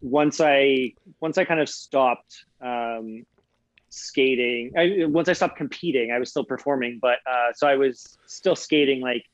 once 0.00 0.40
I 0.40 0.94
once 1.20 1.38
I 1.38 1.44
kind 1.44 1.60
of 1.60 1.68
stopped 1.68 2.44
um, 2.64 3.24
skating, 3.90 4.72
I, 4.78 5.06
once 5.06 5.28
I 5.28 5.34
stopped 5.34 5.56
competing, 5.56 6.12
I 6.12 6.18
was 6.18 6.30
still 6.30 6.44
performing, 6.44 6.98
but 7.02 7.18
uh, 7.26 7.52
so 7.54 7.66
I 7.68 7.76
was 7.76 8.18
still 8.26 8.56
skating 8.56 9.00
like 9.00 9.24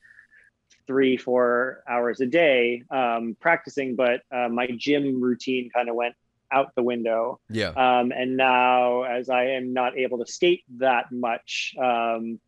three 0.87 1.17
four 1.17 1.83
hours 1.87 2.21
a 2.21 2.25
day 2.25 2.83
um, 2.89 3.35
practicing, 3.39 3.95
but 3.95 4.21
uh, 4.31 4.47
my 4.49 4.67
gym 4.77 5.21
routine 5.21 5.69
kind 5.69 5.89
of 5.89 5.95
went 5.95 6.15
out 6.51 6.73
the 6.75 6.83
window. 6.83 7.39
Yeah. 7.49 7.69
Um, 7.69 8.11
and 8.11 8.37
now, 8.37 9.03
as 9.03 9.29
I 9.29 9.43
am 9.47 9.73
not 9.73 9.97
able 9.97 10.17
to 10.19 10.31
skate 10.31 10.63
that 10.77 11.11
much, 11.11 11.75
um, 11.81 12.39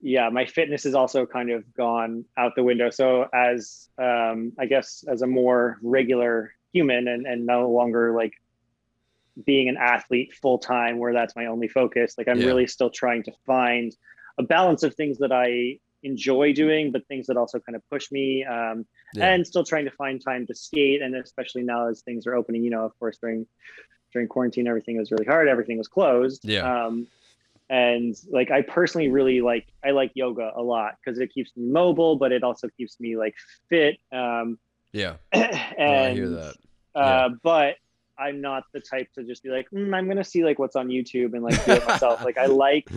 yeah, 0.00 0.28
my 0.30 0.46
fitness 0.46 0.86
is 0.86 0.94
also 0.94 1.26
kind 1.26 1.50
of 1.50 1.64
gone 1.74 2.24
out 2.36 2.54
the 2.56 2.62
window. 2.62 2.90
So, 2.90 3.28
as 3.34 3.88
um, 3.98 4.52
I 4.58 4.66
guess, 4.66 5.04
as 5.06 5.22
a 5.22 5.26
more 5.26 5.78
regular 5.82 6.54
human 6.72 7.08
and, 7.08 7.26
and 7.26 7.44
no 7.44 7.70
longer 7.70 8.14
like 8.14 8.32
being 9.44 9.68
an 9.68 9.76
athlete 9.76 10.34
full 10.34 10.58
time, 10.58 10.98
where 10.98 11.12
that's 11.12 11.34
my 11.36 11.46
only 11.46 11.68
focus, 11.68 12.14
like 12.18 12.28
I'm 12.28 12.40
Yeah. 12.40 12.46
really 12.46 12.66
still 12.66 12.90
trying 12.90 13.22
to 13.24 13.32
find 13.46 13.94
a 14.38 14.42
balance 14.42 14.82
of 14.82 14.94
things 14.94 15.18
that 15.18 15.32
I 15.32 15.78
enjoy 16.02 16.52
doing, 16.52 16.90
but 16.92 17.06
things 17.06 17.26
that 17.28 17.36
also 17.36 17.58
kind 17.60 17.76
of 17.76 17.82
push 17.90 18.10
me. 18.10 18.44
Um, 18.44 18.86
Yeah. 19.14 19.28
and 19.34 19.46
still 19.46 19.62
trying 19.64 19.84
to 19.84 19.90
find 19.90 20.22
time 20.24 20.46
to 20.46 20.54
skate 20.54 21.02
and 21.02 21.14
especially 21.14 21.62
now 21.62 21.86
as 21.88 22.00
things 22.00 22.26
are 22.26 22.34
opening 22.34 22.64
you 22.64 22.70
know 22.70 22.82
of 22.86 22.98
course 22.98 23.18
during 23.18 23.46
during 24.10 24.26
quarantine 24.26 24.66
everything 24.66 24.96
was 24.96 25.10
really 25.12 25.26
hard 25.26 25.48
everything 25.48 25.76
was 25.76 25.86
closed 25.86 26.40
Yeah. 26.46 26.64
um 26.86 27.06
and 27.68 28.14
like 28.30 28.50
i 28.50 28.62
personally 28.62 29.08
really 29.08 29.42
like 29.42 29.66
i 29.84 29.90
like 29.90 30.12
yoga 30.14 30.50
a 30.56 30.62
lot 30.62 30.96
because 30.96 31.18
it 31.20 31.28
keeps 31.34 31.50
me 31.56 31.66
mobile 31.70 32.16
but 32.16 32.32
it 32.32 32.42
also 32.42 32.68
keeps 32.76 32.98
me 33.00 33.16
like 33.18 33.34
fit 33.68 33.98
um 34.12 34.58
yeah. 34.92 35.16
and 35.32 35.50
No, 35.78 36.04
I 36.04 36.14
hear 36.14 36.28
that. 36.30 36.54
uh 36.94 37.28
but 37.42 37.76
i'm 38.18 38.40
not 38.40 38.64
the 38.72 38.80
type 38.80 39.08
to 39.14 39.24
just 39.24 39.42
be 39.42 39.50
like 39.50 39.68
mm, 39.70 39.94
i'm 39.94 40.08
gonna 40.08 40.24
see 40.24 40.42
like 40.42 40.58
what's 40.58 40.74
on 40.76 40.88
youtube 40.88 41.34
and 41.34 41.42
like 41.42 41.62
do 41.66 41.72
it 41.72 41.86
myself 41.86 42.24
like 42.28 42.38
i 42.38 42.46
like 42.46 42.88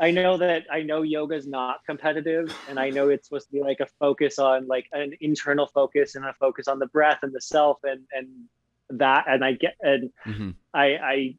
I 0.00 0.10
know 0.10 0.36
that 0.38 0.64
I 0.72 0.82
know 0.82 1.02
yoga 1.02 1.36
is 1.36 1.46
not 1.46 1.84
competitive, 1.86 2.52
and 2.68 2.80
I 2.80 2.90
know 2.90 3.08
it's 3.10 3.28
supposed 3.28 3.46
to 3.46 3.52
be 3.52 3.60
like 3.60 3.80
a 3.80 3.86
focus 4.00 4.38
on 4.38 4.66
like 4.66 4.86
an 4.92 5.12
internal 5.20 5.66
focus 5.68 6.16
and 6.16 6.24
a 6.24 6.32
focus 6.34 6.66
on 6.66 6.78
the 6.80 6.86
breath 6.86 7.20
and 7.22 7.32
the 7.32 7.40
self 7.40 7.78
and 7.84 8.00
and 8.12 8.28
that. 8.90 9.24
And 9.28 9.44
I 9.44 9.52
get 9.52 9.76
and 9.80 10.10
hmm 10.24 10.50
I 10.72 10.86
I 10.96 11.36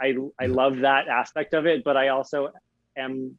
I 0.00 0.14
I 0.38 0.46
love 0.46 0.78
that 0.78 1.08
aspect 1.08 1.52
of 1.54 1.66
it, 1.66 1.82
but 1.82 1.96
I 1.96 2.08
also 2.08 2.50
am 2.96 3.36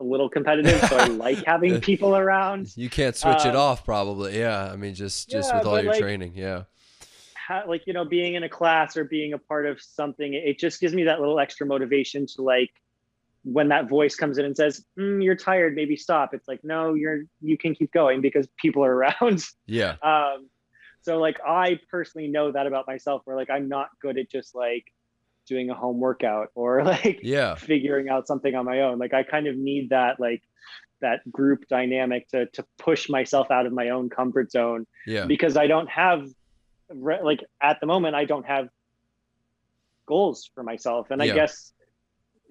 a 0.00 0.04
little 0.04 0.28
competitive, 0.28 0.80
so 0.88 0.96
I 0.98 1.06
like 1.26 1.44
having 1.44 1.80
people 1.80 2.16
around. 2.16 2.76
You 2.76 2.90
can't 2.90 3.14
switch 3.14 3.44
it 3.44 3.50
Um, 3.54 3.56
off, 3.56 3.84
probably. 3.84 4.36
Yeah. 4.38 4.64
I 4.72 4.74
mean, 4.76 4.94
just 4.94 5.28
just 5.30 5.50
yeah, 5.52 5.58
with 5.58 5.66
all 5.68 5.80
your 5.80 5.92
like- 5.92 6.00
training. 6.00 6.32
Yeah. 6.34 6.64
Ha- 7.46 7.64
like 7.68 7.86
you 7.86 7.92
know, 7.92 8.04
being 8.04 8.34
in 8.34 8.42
a 8.42 8.48
class 8.48 8.96
or 8.96 9.04
being 9.04 9.32
a 9.32 9.38
part 9.38 9.66
of 9.66 9.80
something, 9.80 10.34
it 10.34 10.58
just 10.58 10.80
gives 10.80 10.92
me 10.94 11.04
that 11.04 11.20
little 11.20 11.38
extra 11.38 11.66
motivation 11.66 12.26
to 12.34 12.42
like 12.42 12.70
when 13.42 13.68
that 13.68 13.88
voice 13.88 14.14
comes 14.16 14.36
in 14.38 14.44
and 14.44 14.56
says 14.56 14.84
mm, 14.98 15.22
you're 15.24 15.34
tired 15.36 15.74
maybe 15.74 15.96
stop 15.96 16.34
it's 16.34 16.46
like 16.46 16.60
no 16.62 16.94
you're 16.94 17.22
you 17.40 17.56
can 17.56 17.74
keep 17.74 17.90
going 17.92 18.20
because 18.20 18.46
people 18.58 18.84
are 18.84 18.94
around 18.94 19.42
Yeah. 19.66 19.96
um 20.02 20.48
so 21.02 21.18
like 21.18 21.38
i 21.46 21.78
personally 21.90 22.28
know 22.28 22.52
that 22.52 22.66
about 22.66 22.86
myself 22.86 23.22
where 23.24 23.36
like 23.36 23.48
i'm 23.50 23.68
not 23.68 23.88
good 24.02 24.18
at 24.18 24.30
just 24.30 24.54
like 24.54 24.84
doing 25.48 25.70
a 25.70 25.74
home 25.74 25.98
workout 25.98 26.48
or 26.54 26.84
like 26.94 27.20
Yeah. 27.22 27.54
figuring 27.54 28.08
out 28.10 28.26
something 28.26 28.54
on 28.54 28.66
my 28.66 28.82
own 28.82 28.98
like 28.98 29.14
i 29.14 29.22
kind 29.22 29.46
of 29.46 29.56
need 29.56 29.88
that 29.90 30.20
like 30.20 30.42
that 31.00 31.20
group 31.32 31.66
dynamic 31.68 32.28
to 32.28 32.44
to 32.52 32.64
push 32.78 33.08
myself 33.08 33.50
out 33.50 33.64
of 33.64 33.72
my 33.72 33.88
own 33.88 34.10
comfort 34.10 34.50
zone 34.52 34.86
Yeah. 35.06 35.24
because 35.24 35.56
i 35.56 35.66
don't 35.66 35.88
have 35.88 36.28
like 36.94 37.40
at 37.62 37.80
the 37.80 37.86
moment 37.86 38.16
i 38.16 38.26
don't 38.26 38.44
have 38.44 38.68
goals 40.06 40.50
for 40.54 40.62
myself 40.62 41.10
and 41.10 41.22
i 41.22 41.26
guess 41.34 41.72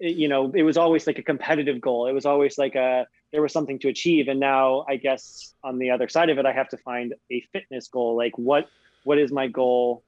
you 0.00 0.28
know 0.28 0.50
it 0.54 0.62
was 0.62 0.76
always 0.76 1.06
like 1.06 1.18
a 1.18 1.22
competitive 1.22 1.80
goal. 1.80 2.06
It 2.06 2.12
was 2.12 2.26
always 2.26 2.56
like 2.58 2.74
a 2.74 3.06
there 3.32 3.42
was 3.42 3.52
something 3.52 3.78
to 3.80 3.88
achieve. 3.88 4.28
And 4.28 4.40
now 4.40 4.84
i 4.88 4.96
guess 4.96 5.54
on 5.62 5.78
the 5.78 5.90
other 5.90 6.08
side 6.08 6.30
of 6.30 6.38
it 6.38 6.46
i 6.46 6.52
have 6.52 6.68
to 6.70 6.76
find 6.78 7.14
a 7.30 7.40
fitness 7.52 7.88
goal. 7.88 8.16
Like 8.16 8.36
what 8.36 8.68
what 9.04 9.18
is 9.18 9.30
my 9.30 9.46
goal 9.46 10.02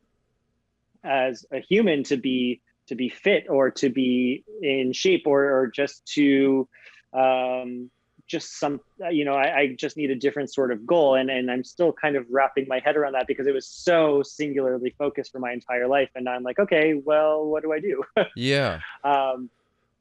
as 1.04 1.44
a 1.52 1.60
human 1.60 2.04
to 2.04 2.16
be 2.16 2.60
to 2.86 2.94
be 2.94 3.08
fit 3.08 3.46
or 3.48 3.70
to 3.70 3.88
be 3.88 4.44
in 4.62 4.92
shape 4.92 5.24
or, 5.26 5.44
or 5.44 5.66
just 5.68 6.04
to 6.06 6.68
um 7.12 7.90
just 8.26 8.58
some 8.58 8.80
you 9.10 9.24
know 9.26 9.34
I, 9.34 9.58
I 9.58 9.76
just 9.78 9.96
need 9.98 10.10
a 10.10 10.14
different 10.16 10.52
sort 10.52 10.72
of 10.72 10.86
goal. 10.86 11.16
And 11.16 11.30
and 11.30 11.50
i'm 11.50 11.64
still 11.64 11.92
kind 11.92 12.16
of 12.16 12.24
wrapping 12.30 12.66
my 12.66 12.78
head 12.78 12.96
around 12.96 13.12
that 13.12 13.26
because 13.26 13.46
it 13.46 13.52
was 13.52 13.66
so 13.66 14.22
singularly 14.22 14.94
focused 14.96 15.32
for 15.32 15.38
my 15.38 15.52
entire 15.52 15.86
life. 15.86 16.08
And 16.14 16.24
now 16.24 16.32
i'm 16.32 16.42
like 16.42 16.58
okay 16.58 16.94
well 16.94 17.44
what 17.44 17.62
do 17.62 17.72
i 17.72 17.80
do? 17.80 18.02
Yeah. 18.36 18.80
um, 19.04 19.50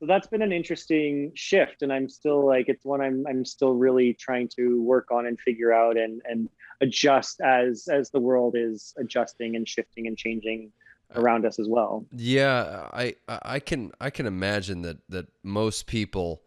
so 0.02 0.08
that's 0.08 0.28
been 0.28 0.42
an 0.42 0.52
interesting 0.52 1.32
shift 1.36 1.84
and 1.84 1.94
i'm 1.94 2.10
still 2.10 2.46
like 2.46 2.66
it's 2.68 2.84
one 2.84 3.02
i'm 3.02 3.24
i'm 3.30 3.46
still 3.46 3.76
really 3.76 4.14
trying 4.14 4.50
to 4.50 4.82
work 4.82 5.12
on 5.12 5.28
and 5.28 5.40
figure 5.40 5.72
out 5.72 5.96
and 5.96 6.22
and 6.26 6.50
adjust 6.82 7.40
as 7.42 7.88
as 7.88 8.10
the 8.10 8.20
world 8.20 8.56
is 8.58 8.94
adjusting 8.98 9.56
and 9.56 9.70
shifting 9.70 10.08
and 10.08 10.18
changing 10.18 10.72
around 11.16 11.46
us 11.46 11.60
as 11.60 11.68
well. 11.68 12.06
Yeah, 12.12 12.88
I 12.92 13.16
I 13.28 13.60
can 13.60 13.92
I 14.00 14.10
can 14.10 14.26
imagine 14.26 14.82
that 14.82 14.98
that 15.10 15.28
most 15.44 15.88
people, 15.88 16.42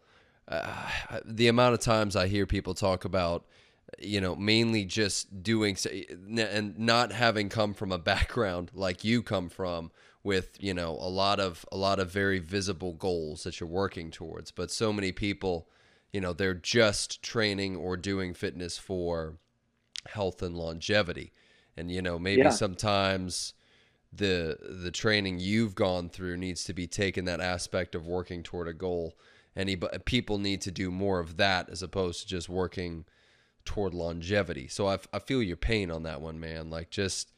uh, 0.47 0.89
the 1.25 1.47
amount 1.47 1.73
of 1.73 1.79
times 1.79 2.15
I 2.15 2.27
hear 2.27 2.45
people 2.45 2.73
talk 2.73 3.05
about, 3.05 3.45
you 3.99 4.21
know, 4.21 4.35
mainly 4.35 4.85
just 4.85 5.43
doing 5.43 5.77
and 6.37 6.77
not 6.77 7.11
having 7.11 7.49
come 7.49 7.73
from 7.73 7.91
a 7.91 7.97
background 7.97 8.71
like 8.73 9.03
you 9.03 9.23
come 9.23 9.49
from 9.49 9.91
with 10.25 10.57
you 10.59 10.73
know 10.73 10.91
a 11.01 11.09
lot 11.09 11.39
of 11.39 11.65
a 11.71 11.77
lot 11.77 11.99
of 11.99 12.11
very 12.11 12.39
visible 12.39 12.93
goals 12.93 13.43
that 13.45 13.61
you're 13.61 13.69
working 13.69 14.11
towards, 14.11 14.51
but 14.51 14.71
so 14.71 14.91
many 14.93 15.13
people, 15.13 15.69
you 16.13 16.21
know, 16.21 16.33
they're 16.33 16.53
just 16.55 17.23
training 17.23 17.77
or 17.77 17.97
doing 17.97 18.33
fitness 18.33 18.77
for 18.77 19.37
health 20.07 20.41
and 20.43 20.55
longevity, 20.57 21.31
and 21.77 21.91
you 21.91 22.01
know 22.01 22.19
maybe 22.19 22.41
Yeah. 22.41 22.49
sometimes 22.49 23.53
the 24.13 24.57
the 24.83 24.91
training 24.91 25.39
you've 25.39 25.75
gone 25.75 26.09
through 26.09 26.37
needs 26.37 26.63
to 26.65 26.73
be 26.73 26.87
taken 26.87 27.25
that 27.25 27.41
aspect 27.41 27.95
of 27.95 28.07
working 28.07 28.43
toward 28.43 28.67
a 28.67 28.73
goal. 28.73 29.15
Any 29.55 29.77
people 30.05 30.37
need 30.37 30.61
to 30.61 30.71
do 30.71 30.91
more 30.91 31.19
of 31.19 31.37
that 31.37 31.69
as 31.69 31.81
opposed 31.83 32.21
to 32.21 32.27
just 32.27 32.49
working 32.49 33.05
toward 33.65 33.93
longevity. 33.93 34.67
So 34.67 34.87
I, 34.87 34.99
I 35.13 35.19
feel 35.19 35.41
your 35.43 35.57
pain 35.57 35.91
on 35.91 36.03
that 36.03 36.21
one, 36.21 36.39
man. 36.39 36.69
Like 36.69 36.89
just 36.89 37.31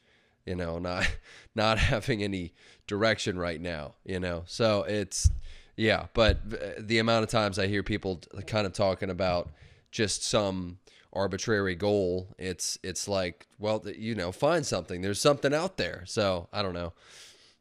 you 0.48 0.56
know 0.56 0.78
not 0.78 1.10
not 1.54 1.78
having 1.78 2.22
any 2.22 2.54
direction 2.86 3.38
right 3.38 3.60
now. 3.60 3.94
You 4.04 4.20
know, 4.20 4.44
so 4.46 4.84
it's 4.84 5.30
yeah. 5.76 6.06
But 6.14 6.38
the 6.78 6.98
amount 6.98 7.24
of 7.24 7.30
times 7.30 7.58
I 7.58 7.66
hear 7.66 7.82
people 7.82 8.20
kind 8.46 8.66
of 8.66 8.72
talking 8.72 9.10
about 9.10 9.50
just 9.90 10.24
some 10.24 10.78
arbitrary 11.12 11.74
goal. 11.74 12.34
It's 12.38 12.78
it's 12.82 13.06
like, 13.06 13.46
well, 13.58 13.84
you 13.86 14.14
know, 14.14 14.32
find 14.32 14.64
something. 14.64 15.02
There's 15.02 15.20
something 15.20 15.54
out 15.54 15.76
there. 15.76 16.04
So 16.06 16.48
I 16.52 16.62
don't 16.62 16.74
know. 16.74 16.92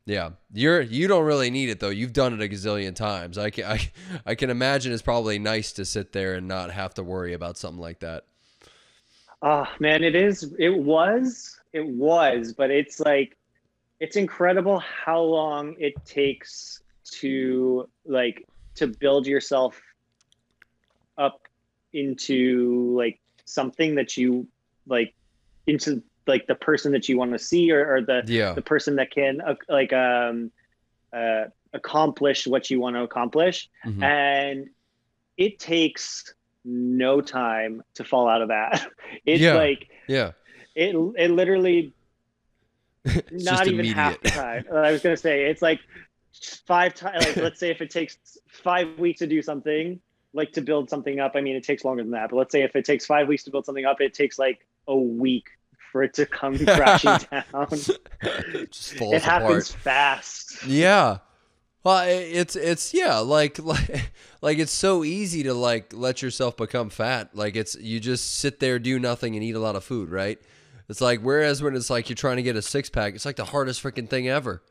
Yeah, 0.05 0.31
you're 0.53 0.81
you 0.81 1.09
don't 1.09 1.25
really 1.25 1.49
need 1.49 1.69
it 1.69 1.81
though. 1.81 1.89
You've 1.89 2.13
done 2.13 2.33
it 2.33 2.41
a 2.41 2.47
gazillion 2.47 2.95
times. 2.95 3.37
I 3.37 3.49
can 3.49 3.65
I, 3.71 3.91
I 4.25 4.35
can 4.35 4.49
imagine 4.49 4.93
it's 4.93 5.01
probably 5.01 5.37
nice 5.37 5.73
to 5.73 5.85
sit 5.85 6.13
there 6.13 6.35
and 6.35 6.47
not 6.47 6.71
have 6.71 6.93
to 6.95 7.03
worry 7.03 7.33
about 7.33 7.57
something 7.57 7.81
like 7.81 7.99
that. 7.99 8.23
Oh 9.41 9.67
man, 9.79 10.03
it 10.03 10.15
is. 10.15 10.55
It 10.57 10.75
was. 10.75 11.56
It 11.77 11.87
was, 11.87 12.53
but 12.53 12.71
it's 12.71 12.99
like 12.99 13.37
it's 13.99 14.15
incredible 14.15 14.79
how 14.79 15.21
long 15.21 15.75
it 15.77 15.93
takes 16.05 16.81
to 17.19 17.87
like 18.03 18.47
to 18.75 18.87
build 18.87 19.27
yourself 19.27 19.79
up 21.19 21.47
into 21.93 22.95
like 22.97 23.19
something 23.45 23.93
that 23.95 24.17
you 24.17 24.47
like 24.87 25.13
into 25.67 26.01
like 26.25 26.47
the 26.47 26.55
person 26.55 26.91
that 26.93 27.07
you 27.07 27.15
want 27.15 27.31
to 27.31 27.39
see 27.39 27.71
or, 27.71 27.95
or 27.95 28.01
the 28.01 28.23
yeah. 28.25 28.53
the 28.53 28.61
person 28.61 28.95
that 28.95 29.11
can 29.11 29.39
uh, 29.39 29.53
like 29.69 29.93
um 29.93 30.51
uh 31.13 31.45
accomplish 31.73 32.47
what 32.47 32.71
you 32.71 32.79
want 32.79 32.95
to 32.95 33.03
accomplish 33.03 33.69
mm-hmm. 33.85 34.01
and 34.01 34.67
it 35.37 35.59
takes 35.59 36.33
no 36.65 37.21
time 37.21 37.83
to 37.93 38.03
fall 38.03 38.27
out 38.27 38.41
of 38.41 38.47
that 38.47 38.89
it's 39.27 39.41
yeah. 39.41 39.53
like 39.53 39.89
yeah 40.07 40.31
it 40.77 40.95
it 41.17 41.31
literally 41.31 41.93
not 43.31 43.67
even 43.67 43.79
immediate. 43.79 43.95
half 43.95 44.21
the 44.21 44.29
time 44.29 44.65
i 44.73 44.91
was 44.91 45.01
gonna 45.01 45.17
say 45.17 45.45
it's 45.45 45.61
like 45.61 45.79
five 46.65 46.93
times 46.93 47.25
like 47.25 47.35
let's 47.47 47.59
say 47.59 47.71
if 47.71 47.81
it 47.81 47.89
takes 47.89 48.17
five 48.47 48.87
weeks 48.97 49.19
to 49.19 49.27
do 49.27 49.41
something 49.41 49.99
like 50.37 50.53
to 50.53 50.61
build 50.61 50.89
something 50.89 51.19
up, 51.19 51.33
I 51.35 51.41
mean, 51.41 51.55
it 51.55 51.63
takes 51.63 51.83
longer 51.83 52.03
than 52.03 52.11
that. 52.11 52.29
But 52.29 52.37
let's 52.37 52.51
say 52.51 52.61
if 52.61 52.75
it 52.75 52.85
takes 52.85 53.05
five 53.05 53.27
weeks 53.27 53.43
to 53.45 53.51
build 53.51 53.65
something 53.65 53.85
up, 53.85 53.99
it 53.99 54.13
takes 54.13 54.39
like 54.39 54.65
a 54.87 54.95
week 54.95 55.49
for 55.91 56.03
it 56.03 56.13
to 56.13 56.25
come 56.25 56.57
crashing 56.65 57.17
down. 57.31 57.67
it 58.21 59.23
happens 59.23 59.71
fast. 59.71 60.65
Yeah. 60.65 61.17
Well, 61.83 62.05
it's 62.07 62.55
it's 62.57 62.93
yeah, 62.93 63.19
like 63.19 63.59
like 63.59 64.11
like 64.41 64.57
it's 64.57 64.73
so 64.73 65.05
easy 65.05 65.43
to 65.43 65.53
like 65.53 65.93
let 65.93 66.21
yourself 66.21 66.57
become 66.57 66.89
fat. 66.89 67.33
Like 67.33 67.55
it's 67.55 67.75
you 67.75 67.99
just 67.99 68.35
sit 68.35 68.59
there, 68.59 68.77
do 68.77 68.99
nothing, 68.99 69.35
and 69.35 69.43
eat 69.43 69.55
a 69.55 69.59
lot 69.59 69.77
of 69.77 69.85
food, 69.85 70.09
right? 70.09 70.39
It's 70.89 71.01
like 71.01 71.21
whereas 71.21 71.61
when 71.61 71.75
it's 71.75 71.89
like 71.89 72.09
you're 72.09 72.15
trying 72.15 72.37
to 72.37 72.43
get 72.43 72.55
a 72.55 72.61
six 72.61 72.89
pack, 72.89 73.15
it's 73.15 73.25
like 73.25 73.35
the 73.35 73.45
hardest 73.45 73.83
freaking 73.83 74.09
thing 74.09 74.29
ever. 74.29 74.61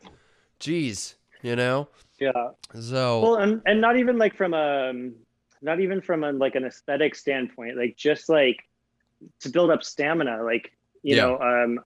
Jeez, 0.61 1.15
you 1.43 1.57
know. 1.57 1.89
Yeah. 2.19 2.51
So 2.81 3.21
well, 3.21 3.35
and 3.37 3.61
and 3.67 3.81
not 3.81 3.99
even 3.99 4.17
like 4.17 4.37
from 4.37 4.55
a 4.55 4.93
not 5.63 5.81
even 5.81 6.01
from 6.01 6.25
a, 6.25 6.33
like 6.33 6.55
an 6.55 6.65
aesthetic 6.65 7.15
standpoint, 7.15 7.77
like 7.77 7.97
just 7.97 8.29
like 8.29 8.65
to 9.41 9.49
build 9.49 9.71
up 9.71 9.83
stamina, 9.83 10.43
like, 10.43 10.73
you 11.03 11.17
yeah. 11.17 11.23
know, 11.23 11.39
um, 11.39 11.81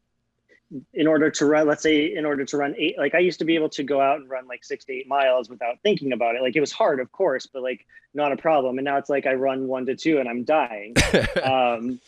in 0.94 1.08
order 1.08 1.30
to 1.30 1.46
run, 1.46 1.66
let's 1.66 1.82
say 1.82 2.14
in 2.14 2.24
order 2.24 2.44
to 2.44 2.56
run 2.56 2.74
eight, 2.78 2.96
like 2.96 3.14
I 3.14 3.18
used 3.18 3.40
to 3.40 3.44
be 3.44 3.56
able 3.56 3.70
to 3.70 3.82
go 3.82 4.00
out 4.00 4.20
and 4.20 4.30
run 4.30 4.46
like 4.46 4.62
six 4.62 4.84
to 4.84 4.92
eight 4.92 5.08
miles 5.08 5.50
without 5.50 5.78
thinking 5.82 6.12
about 6.12 6.36
it. 6.36 6.42
Like 6.42 6.54
it 6.54 6.60
was 6.60 6.70
hard, 6.70 7.00
of 7.00 7.10
course, 7.10 7.46
but 7.46 7.62
like 7.62 7.84
not 8.14 8.30
a 8.30 8.36
problem. 8.36 8.78
And 8.78 8.84
now 8.84 8.96
it's 8.96 9.10
like 9.10 9.26
I 9.26 9.34
run 9.34 9.66
one 9.66 9.86
to 9.86 9.96
two 9.96 10.18
and 10.18 10.28
I'm 10.28 10.44
dying. 10.44 10.94
um, 11.42 12.00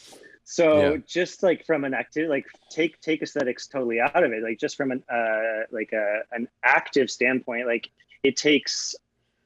so 0.52 0.92
yeah. 0.92 0.96
just 1.06 1.42
like 1.42 1.64
from 1.64 1.84
an 1.84 1.94
active, 1.94 2.28
like 2.28 2.44
take 2.68 3.00
take 3.00 3.22
aesthetics 3.22 3.66
totally 3.66 4.00
out 4.00 4.22
of 4.22 4.32
it. 4.32 4.42
Like 4.42 4.58
just 4.58 4.76
from 4.76 4.92
an 4.92 5.02
uh, 5.10 5.62
like 5.70 5.94
a 5.94 6.24
an 6.30 6.46
active 6.62 7.10
standpoint, 7.10 7.66
like 7.66 7.88
it 8.22 8.36
takes 8.36 8.94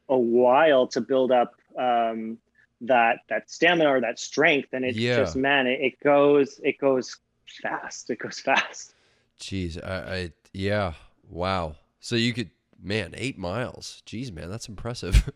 a 0.09 0.19
while 0.19 0.89
to 0.89 1.01
build 1.01 1.31
up 1.31 1.55
um, 1.79 2.39
that 2.81 3.21
that 3.29 3.49
stamina 3.49 3.89
or 3.89 4.01
that 4.01 4.19
strength, 4.19 4.71
and 4.73 4.85
it 4.85 4.97
yeah. 4.97 5.15
just 5.15 5.37
man, 5.37 5.69
it, 5.69 5.81
it 5.81 6.01
goes 6.03 6.61
it 6.65 6.77
goes 6.81 7.17
fast. 7.63 8.11
It 8.11 8.19
goes 8.19 8.41
fast. 8.45 8.93
Jeez, 9.39 9.81
I, 9.81 10.13
I 10.13 10.33
yeah, 10.53 10.95
wow. 11.31 11.77
So 12.01 12.17
you 12.17 12.33
could 12.33 12.51
man 12.83 13.15
eight 13.17 13.39
miles. 13.39 14.03
Jeez, 14.07 14.33
man, 14.33 14.51
that's 14.51 14.69
impressive. 14.69 15.31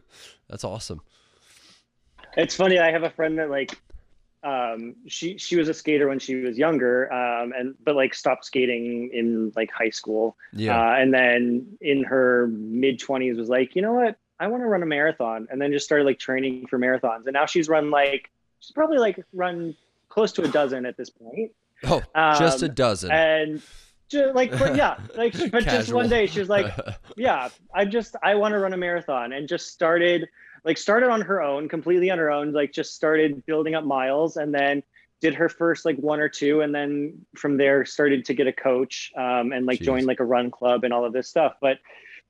that's 0.48 0.62
awesome. 0.62 1.00
It's 2.36 2.54
funny. 2.54 2.78
I 2.78 2.92
have 2.92 3.02
a 3.02 3.10
friend 3.10 3.40
that 3.40 3.50
like 3.50 3.76
um, 4.46 4.94
she 5.08 5.36
she 5.38 5.56
was 5.56 5.68
a 5.68 5.74
skater 5.74 6.06
when 6.06 6.20
she 6.20 6.36
was 6.36 6.56
younger, 6.56 7.12
um, 7.12 7.52
and 7.52 7.74
but 7.84 7.96
like 7.96 8.14
stopped 8.14 8.44
skating 8.44 9.10
in 9.12 9.52
like 9.56 9.72
high 9.72 9.90
school. 9.90 10.36
Yeah. 10.52 10.80
Uh, 10.80 10.94
and 10.94 11.12
then 11.12 11.66
in 11.80 12.04
her 12.04 12.46
mid 12.46 13.00
twenties 13.00 13.36
was 13.36 13.48
like, 13.48 13.74
you 13.74 13.82
know 13.82 13.92
what? 13.92 14.16
I 14.38 14.46
want 14.46 14.62
to 14.62 14.66
run 14.68 14.84
a 14.84 14.86
marathon, 14.86 15.48
and 15.50 15.60
then 15.60 15.72
just 15.72 15.84
started 15.84 16.04
like 16.04 16.20
training 16.20 16.68
for 16.68 16.78
marathons. 16.78 17.24
And 17.24 17.32
now 17.32 17.46
she's 17.46 17.68
run 17.68 17.90
like 17.90 18.30
she's 18.60 18.70
probably 18.70 18.98
like 18.98 19.24
run 19.32 19.74
close 20.08 20.30
to 20.32 20.42
a 20.42 20.48
dozen 20.48 20.86
at 20.86 20.96
this 20.96 21.10
point. 21.10 21.50
Oh, 21.82 22.00
um, 22.14 22.38
just 22.38 22.62
a 22.62 22.68
um, 22.68 22.74
dozen. 22.74 23.10
And 23.10 23.62
just 24.08 24.36
like, 24.36 24.56
but 24.56 24.76
yeah, 24.76 24.98
like, 25.16 25.34
but 25.50 25.64
just 25.64 25.92
one 25.92 26.08
day 26.08 26.28
she 26.28 26.38
was 26.38 26.48
like, 26.48 26.72
yeah, 27.16 27.48
I 27.74 27.84
just 27.84 28.14
I 28.22 28.36
want 28.36 28.52
to 28.52 28.60
run 28.60 28.72
a 28.72 28.76
marathon, 28.76 29.32
and 29.32 29.48
just 29.48 29.72
started 29.72 30.28
like 30.66 30.76
started 30.76 31.08
on 31.08 31.22
her 31.22 31.40
own, 31.40 31.68
completely 31.68 32.10
on 32.10 32.18
her 32.18 32.30
own, 32.30 32.52
like 32.52 32.72
just 32.72 32.94
started 32.94 33.46
building 33.46 33.74
up 33.74 33.84
miles 33.84 34.36
and 34.36 34.52
then 34.52 34.82
did 35.20 35.34
her 35.34 35.48
first 35.48 35.86
like 35.86 35.96
one 35.96 36.20
or 36.20 36.28
two 36.28 36.60
and 36.60 36.74
then 36.74 37.24
from 37.36 37.56
there 37.56 37.86
started 37.86 38.24
to 38.26 38.34
get 38.34 38.46
a 38.46 38.52
coach 38.52 39.10
um, 39.16 39.52
and 39.52 39.64
like 39.64 39.80
Jeez. 39.80 39.84
join 39.84 40.04
like 40.04 40.20
a 40.20 40.24
run 40.24 40.50
club 40.50 40.84
and 40.84 40.92
all 40.92 41.06
of 41.06 41.12
this 41.12 41.28
stuff. 41.28 41.54
But 41.60 41.78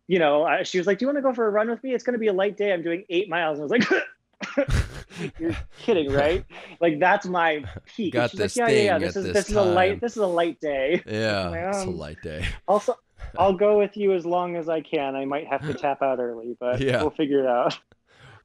you 0.07 0.19
know, 0.19 0.45
I, 0.45 0.63
she 0.63 0.79
was 0.79 0.87
like, 0.87 0.99
"Do 0.99 1.05
you 1.05 1.09
want 1.09 1.19
to 1.19 1.23
go 1.23 1.35
for 1.35 1.47
a 1.47 1.51
run 1.51 1.69
with 1.69 1.83
me? 1.83 1.93
It's 1.93 2.05
going 2.05 2.13
to 2.13 2.19
be 2.19 2.29
a 2.29 2.33
light 2.33 2.57
day. 2.57 2.73
I'm 2.73 2.83
doing 2.83 3.05
eight 3.09 3.29
miles." 3.29 3.59
And 3.59 3.73
I 3.73 3.77
was 3.77 3.89
like, 4.61 5.33
"You're 5.41 5.57
kidding, 5.79 6.13
right? 6.13 6.45
Like 6.81 7.01
that's 7.01 7.27
my 7.27 7.65
peak." 7.87 8.13
Got 8.13 8.31
this 8.33 8.57
like, 8.57 8.69
"Yeah, 8.69 8.75
yeah, 8.77 8.83
yeah. 8.83 8.99
This 8.99 9.17
is 9.17 9.25
this, 9.25 9.35
this 9.35 9.49
is 9.51 9.57
a 9.57 9.63
light. 9.63 10.01
This 10.01 10.13
is 10.13 10.19
a 10.23 10.27
light 10.27 10.61
day." 10.61 11.03
Yeah, 11.07 11.49
like, 11.49 11.61
um, 11.61 11.69
it's 11.71 11.79
a 11.79 11.83
um, 11.83 11.97
light 11.97 12.23
day. 12.23 12.47
Also, 12.69 12.95
I'll 13.39 13.57
go 13.57 13.79
with 13.79 13.97
you 13.97 14.13
as 14.13 14.25
long 14.25 14.57
as 14.57 14.69
I 14.69 14.81
can. 14.81 15.17
I 15.17 15.25
might 15.25 15.47
have 15.49 15.63
to 15.63 15.75
tap 15.75 16.03
out 16.03 16.21
early, 16.21 16.57
but 16.61 16.81
yeah. 16.81 17.01
we'll 17.01 17.11
figure 17.11 17.41
it 17.41 17.47
out. 17.47 17.79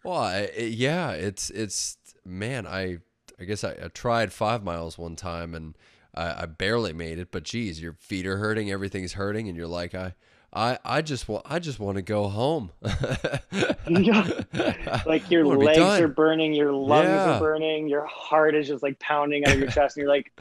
Well, 0.04 0.18
I, 0.18 0.50
yeah, 0.58 1.12
it's 1.12 1.50
it's 1.50 1.98
man, 2.26 2.66
I 2.66 3.00
I 3.40 3.44
guess 3.44 3.64
I, 3.64 3.72
I 3.72 3.88
tried 3.94 4.34
five 4.34 4.64
miles 4.64 4.98
one 4.98 5.16
time 5.16 5.56
and 5.56 5.76
I, 6.14 6.44
I, 6.44 6.46
barely 6.46 6.94
made 6.94 7.20
it. 7.20 7.32
But 7.32 7.44
geez, 7.44 7.82
your 7.82 7.94
feet 7.94 8.28
are 8.28 8.38
hurting, 8.38 8.70
everything's 8.72 9.14
hurting, 9.14 9.48
and 9.48 9.58
you're 9.58 9.68
like, 9.68 9.96
I 9.96 10.14
I 10.54 10.78
I 10.84 11.02
just 11.02 11.30
want 11.30 11.46
I 11.50 11.60
just 11.60 11.80
want 11.80 11.96
to 11.96 12.02
go 12.02 12.28
home. 12.28 12.72
like 15.06 15.30
your 15.30 15.46
legs 15.58 15.80
are 15.80 16.08
burning, 16.08 16.54
your 16.54 16.74
lungs 16.74 17.08
yeah. 17.08 17.38
are 17.38 17.40
burning, 17.40 17.88
your 17.88 18.06
heart 18.06 18.56
is 18.56 18.68
just 18.68 18.84
like 18.84 19.00
pounding 19.00 19.46
out 19.46 19.54
of 19.54 19.60
your 19.60 19.72
chest, 19.72 19.96
and 19.96 20.04
you're 20.04 20.12
like, 20.12 20.32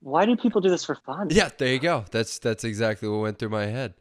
why 0.00 0.24
do 0.24 0.36
people 0.36 0.60
do 0.60 0.70
this 0.70 0.84
for 0.84 0.94
fun? 0.94 1.28
Yeah, 1.30 1.50
there 1.58 1.72
you 1.72 1.78
go. 1.78 2.04
That's 2.10 2.38
that's 2.38 2.64
exactly 2.64 3.08
what 3.08 3.20
went 3.20 3.38
through 3.38 3.50
my 3.50 3.66
head. 3.66 3.94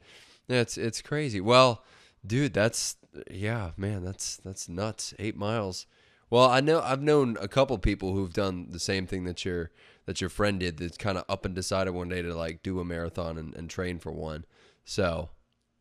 It's 0.47 0.77
it's 0.77 1.01
crazy. 1.01 1.41
Well, 1.41 1.83
dude, 2.25 2.53
that's 2.53 2.95
yeah, 3.31 3.71
man, 3.77 4.03
that's 4.03 4.37
that's 4.37 4.69
nuts. 4.69 5.13
Eight 5.19 5.37
miles. 5.37 5.85
Well, 6.29 6.47
I 6.47 6.61
know 6.61 6.81
I've 6.81 7.01
known 7.01 7.37
a 7.41 7.47
couple 7.47 7.77
people 7.79 8.13
who've 8.13 8.33
done 8.33 8.67
the 8.69 8.79
same 8.79 9.07
thing 9.07 9.23
that 9.23 9.43
your 9.45 9.71
that 10.05 10.21
your 10.21 10.29
friend 10.29 10.59
did. 10.59 10.77
That's 10.77 10.97
kind 10.97 11.17
of 11.17 11.25
up 11.27 11.45
and 11.45 11.55
decided 11.55 11.93
one 11.93 12.09
day 12.09 12.21
to 12.21 12.35
like 12.35 12.63
do 12.63 12.79
a 12.79 12.85
marathon 12.85 13.37
and, 13.37 13.55
and 13.55 13.69
train 13.69 13.99
for 13.99 14.11
one. 14.11 14.45
So 14.85 15.29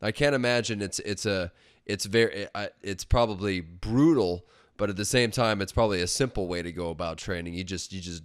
I 0.01 0.11
can't 0.11 0.35
imagine 0.35 0.81
it's 0.81 0.99
it's 0.99 1.25
a 1.25 1.51
it's 1.85 2.05
very 2.05 2.47
it's 2.81 3.03
probably 3.03 3.59
brutal, 3.61 4.45
but 4.77 4.89
at 4.89 4.95
the 4.95 5.05
same 5.05 5.31
time, 5.31 5.61
it's 5.61 5.71
probably 5.71 6.01
a 6.01 6.07
simple 6.07 6.47
way 6.47 6.61
to 6.61 6.71
go 6.71 6.89
about 6.89 7.17
training. 7.17 7.53
You 7.53 7.63
just 7.63 7.93
you 7.93 8.01
just 8.01 8.23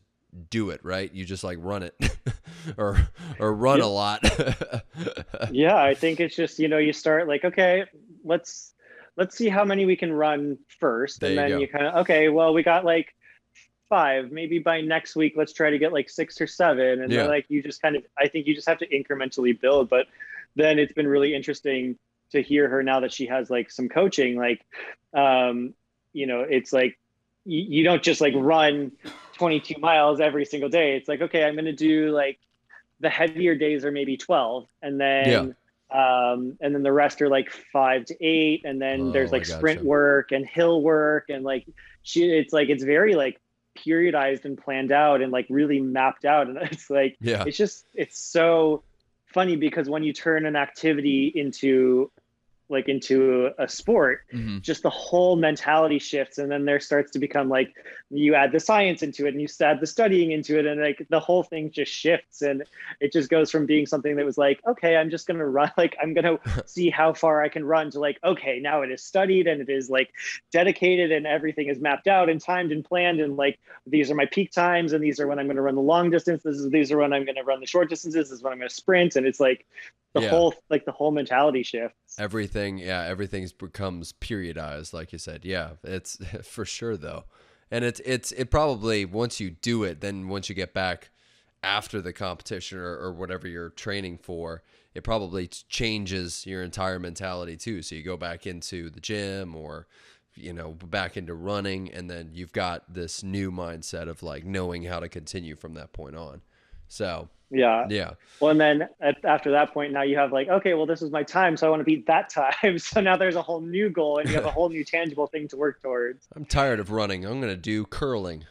do 0.51 0.71
it 0.71 0.81
right. 0.85 1.13
You 1.13 1.25
just 1.25 1.45
like 1.45 1.59
run 1.61 1.83
it 1.83 1.95
or 2.77 3.09
or 3.39 3.55
run 3.55 3.79
yeah. 3.79 3.85
a 3.85 3.87
lot. 3.87 4.21
yeah, 5.51 5.77
I 5.77 5.95
think 5.95 6.21
it's 6.21 6.37
just 6.37 6.59
you 6.59 6.69
know 6.69 6.79
you 6.79 6.93
start 6.93 7.29
like 7.29 7.45
okay, 7.45 7.85
let's 8.25 8.74
let's 9.17 9.37
see 9.37 9.49
how 9.49 9.65
many 9.65 9.87
we 9.87 9.97
can 9.97 10.13
run 10.13 10.59
first, 10.79 11.21
there 11.21 11.31
and 11.31 11.39
then 11.39 11.51
you, 11.51 11.61
you 11.61 11.69
kind 11.69 11.87
of 11.87 11.95
okay, 12.03 12.29
well 12.29 12.55
we 12.55 12.63
got 12.63 12.85
like 12.85 13.15
five, 13.89 14.33
maybe 14.33 14.59
by 14.59 14.81
next 14.81 15.15
week 15.17 15.35
let's 15.37 15.53
try 15.53 15.71
to 15.71 15.79
get 15.79 15.93
like 15.93 16.11
six 16.11 16.41
or 16.41 16.47
seven, 16.47 17.03
and 17.03 17.11
yeah. 17.11 17.21
then 17.21 17.29
like 17.29 17.47
you 17.49 17.63
just 17.63 17.81
kind 17.83 17.97
of 17.97 18.05
I 18.19 18.29
think 18.29 18.47
you 18.47 18.55
just 18.55 18.69
have 18.69 18.79
to 18.79 18.89
incrementally 18.89 19.59
build, 19.59 19.89
but 19.89 20.07
then 20.57 20.79
it's 20.79 20.93
been 20.93 21.07
really 21.07 21.35
interesting 21.35 21.99
to 22.31 22.43
hear 22.43 22.69
her 22.69 22.83
now 22.83 23.01
that 23.01 23.13
she 23.13 23.27
has 23.27 23.51
like 23.51 23.71
some 23.71 23.89
coaching 23.89 24.37
like 24.37 24.65
um 25.13 25.73
you 26.13 26.27
know 26.27 26.41
it's 26.41 26.73
like 26.73 26.99
you, 27.45 27.61
you 27.61 27.85
don't 27.85 28.03
just 28.03 28.21
like 28.21 28.35
run 28.37 28.91
22 29.35 29.79
miles 29.81 30.21
every 30.21 30.45
single 30.45 30.69
day. 30.69 30.97
It's 30.97 31.09
like 31.09 31.21
okay 31.21 31.45
i'm 31.45 31.55
going 31.55 31.65
to 31.67 31.73
do 31.73 32.11
like 32.11 32.39
the 33.01 33.11
heavier 33.11 33.55
days 33.55 33.85
are 33.85 33.93
maybe 33.93 34.17
12 34.17 34.67
and 34.83 35.01
then 35.01 35.55
um, 35.93 36.57
and 36.61 36.75
then 36.75 36.83
the 36.83 36.93
rest 36.93 37.23
are 37.23 37.29
like 37.29 37.51
five 37.73 38.05
to 38.07 38.17
eight 38.25 38.63
and 38.65 38.81
then 38.81 39.01
Oh, 39.01 39.13
there's 39.13 39.31
like 39.33 39.45
sprint 39.47 39.85
work 39.85 40.33
and 40.33 40.47
hill 40.47 40.83
work 40.83 41.27
and 41.29 41.45
like 41.45 41.67
she 42.03 42.25
it's 42.25 42.53
like 42.53 42.69
it's 42.69 42.85
very 42.85 43.15
like 43.15 43.41
periodized 43.79 44.45
and 44.45 44.57
planned 44.57 44.93
out 44.93 45.21
and 45.23 45.33
like 45.33 45.47
really 45.51 45.81
mapped 45.81 46.25
out 46.25 46.49
and 46.49 46.59
it's 46.73 46.91
like 46.91 47.17
Yeah. 47.21 47.45
it's 47.47 47.57
just 47.57 47.87
it's 47.95 48.19
so 48.19 48.83
funny 49.27 49.57
because 49.57 49.89
when 49.89 50.03
you 50.05 50.13
turn 50.13 50.47
an 50.47 50.57
activity 50.57 51.33
into 51.35 52.11
like 52.69 52.89
into 52.89 53.51
a 53.59 53.69
sport 53.69 54.21
Mhm. 54.35 54.63
just 54.63 54.83
the 54.83 54.91
whole 54.91 55.37
mentality 55.37 55.99
shifts 55.99 56.39
and 56.39 56.51
then 56.51 56.65
there 56.65 56.81
starts 56.81 57.13
to 57.13 57.19
become 57.19 57.49
like 57.49 57.75
you 58.11 58.35
add 58.35 58.53
the 58.53 58.61
science 58.61 59.03
into 59.03 59.27
it 59.27 59.35
and 59.35 59.41
you 59.41 59.49
add 59.61 59.81
the 59.81 59.87
studying 59.87 60.33
into 60.33 60.59
it 60.59 60.65
and 60.67 60.81
like 60.81 61.07
the 61.11 61.21
whole 61.21 61.43
thing 61.43 61.71
just 61.71 61.93
shifts 61.93 62.41
and 62.43 62.65
it 63.01 63.13
just 63.13 63.29
goes 63.29 63.51
from 63.51 63.67
being 63.67 63.87
something 63.87 64.17
that 64.17 64.25
was 64.25 64.39
like 64.39 64.61
okay 64.67 64.97
i'm 64.97 65.11
just 65.11 65.27
going 65.27 65.39
to 65.39 65.47
run 65.47 65.71
like 65.79 65.97
i'm 66.03 66.15
going 66.15 66.25
to 66.39 66.39
see 66.67 66.89
how 66.91 67.13
far 67.13 67.43
i 67.43 67.49
can 67.49 67.65
run 67.65 67.91
to 67.91 68.01
like 68.01 68.19
okay 68.25 68.59
now 68.61 68.83
it 68.83 68.91
is 68.91 69.03
studied 69.05 69.47
and 69.47 69.61
it 69.61 69.69
is 69.69 69.91
like 69.91 70.11
dedicated 70.53 71.13
and 71.13 71.27
everything 71.27 71.69
is 71.69 71.79
mapped 71.81 72.07
out 72.07 72.29
and 72.31 72.41
timed 72.41 72.73
and 72.73 72.85
planned 72.85 73.21
and 73.21 73.37
like 73.37 73.59
these 73.87 74.11
are 74.11 74.15
my 74.15 74.27
peak 74.27 74.51
times 74.51 74.93
and 74.93 75.03
these 75.05 75.21
are 75.21 75.27
when 75.27 75.39
i'm 75.39 75.47
going 75.47 75.57
to 75.57 75.63
run 75.63 75.75
the 75.75 75.81
long 75.81 76.11
distance 76.11 76.43
this 76.43 76.57
is 76.57 76.71
these 76.71 76.91
are 76.91 76.99
when 76.99 77.13
i'm 77.13 77.25
going 77.25 77.37
to 77.37 77.45
run 77.45 77.61
the 77.61 77.67
short 77.67 77.89
distances 77.91 78.15
this 78.15 78.33
is 78.33 78.43
when 78.43 78.53
i'm 78.53 78.59
going 78.59 78.69
to 78.69 78.75
sprint 78.75 79.17
and 79.17 79.27
it's 79.27 79.41
like 79.41 79.67
the 80.15 80.21
Yeah. 80.21 80.29
whole 80.31 80.55
like 80.71 80.85
the 80.85 80.93
whole 80.93 81.11
mentality 81.11 81.63
shifts 81.63 82.04
everything 82.19 82.79
yeah 82.79 83.03
everything's 83.03 83.53
becomes 83.53 84.13
periodized 84.13 84.93
like 84.93 85.13
you 85.13 85.19
said. 85.19 85.45
Yeah 85.45 85.71
it's 85.83 86.17
for 86.43 86.65
sure 86.65 86.97
though. 86.97 87.25
And 87.71 87.85
it's 87.85 88.01
it's 88.05 88.33
it 88.33 88.51
probably 88.51 89.05
once 89.05 89.41
you 89.41 89.51
do 89.51 89.85
it 89.85 90.01
then 90.01 90.29
once 90.29 90.49
you 90.49 90.55
get 90.55 90.75
back 90.75 91.11
after 91.63 92.01
the 92.03 92.13
competition 92.13 92.79
or, 92.79 92.99
or 92.99 93.13
whatever 93.13 93.49
you're 93.49 93.71
training 93.71 94.19
for 94.19 94.63
it 94.95 95.03
probably 95.03 95.49
changes 95.49 96.47
your 96.47 96.63
entire 96.63 97.01
mentality 97.01 97.57
too. 97.57 97.83
So 97.83 97.97
you 97.97 98.03
go 98.03 98.17
back 98.17 98.47
into 98.47 98.91
the 98.91 99.01
gym 99.01 99.57
or 99.57 99.87
you 100.37 100.53
know 100.53 100.73
back 100.73 101.17
into 101.17 101.35
running 101.35 101.93
and 101.93 102.11
then 102.11 102.31
you've 102.33 102.53
got 102.53 102.93
this 102.93 103.23
new 103.23 103.51
mindset 103.51 104.09
of 104.09 104.23
like 104.23 104.45
knowing 104.45 104.85
how 104.85 105.01
to 105.01 105.09
continue 105.09 105.57
from 105.57 105.75
that 105.75 105.93
point 105.93 106.17
on. 106.17 106.43
So 106.87 107.29
yeah 107.55 107.87
yeah 107.89 108.11
Well, 108.41 108.51
and 108.51 108.61
then 108.61 108.89
at, 109.01 109.25
after 109.25 109.51
that 109.53 109.73
point, 109.73 109.93
now 109.93 110.03
you 110.03 110.17
have 110.19 110.33
like, 110.33 110.49
okay, 110.49 110.75
well, 110.75 110.87
this 110.87 111.01
is 111.03 111.11
my 111.11 111.23
time, 111.23 111.57
so 111.57 111.67
I 111.67 111.71
want 111.71 111.81
to 111.81 111.85
beat 111.85 112.07
that 112.07 112.29
time. 112.29 112.79
So 112.79 113.01
now 113.01 113.17
there's 113.17 113.37
a 113.37 113.43
whole 113.43 113.61
new 113.61 113.89
goal, 113.91 114.19
and 114.19 114.29
you 114.29 114.35
have 114.35 114.45
a 114.45 114.51
whole 114.51 114.69
new 114.69 114.85
tangible 114.85 115.27
thing 115.29 115.49
to 115.49 115.57
work 115.57 115.81
towards. 115.81 116.27
i'm 116.35 116.45
tired 116.45 116.81
of 116.81 116.91
running 116.91 117.25
i'm 117.25 117.41
going 117.41 117.53
to 117.53 117.57
do 117.57 117.85
curling 117.87 118.45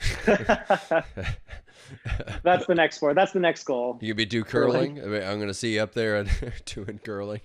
That's 2.42 2.66
the 2.66 2.74
next 2.74 2.96
sport. 2.96 3.14
That's 3.14 3.32
the 3.32 3.40
next 3.40 3.64
goal. 3.64 3.98
You 4.00 4.14
be 4.14 4.24
do 4.24 4.44
curling. 4.44 5.00
I 5.00 5.06
mean, 5.06 5.22
I'm 5.22 5.36
going 5.36 5.48
to 5.48 5.54
see 5.54 5.74
you 5.74 5.82
up 5.82 5.94
there 5.94 6.24
doing 6.64 6.98
curling, 7.04 7.40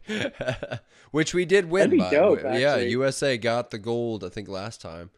which 1.12 1.34
we 1.34 1.46
did 1.46 1.70
win. 1.70 1.90
That'd 1.90 1.92
be 1.92 1.98
by. 2.00 2.10
dope, 2.10 2.44
yeah. 2.44 2.78
USA 2.78 3.38
got 3.38 3.72
the 3.72 3.78
gold. 3.78 4.24
I 4.24 4.30
think 4.30 4.48
last 4.48 4.82
time. 4.82 5.10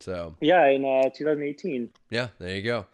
So 0.00 0.34
Yeah, 0.40 0.66
in 0.66 0.84
uh, 0.84 1.10
2018. 1.14 1.90
yeah, 2.10 2.28
there 2.38 2.56
you 2.56 2.62
go. 2.62 2.86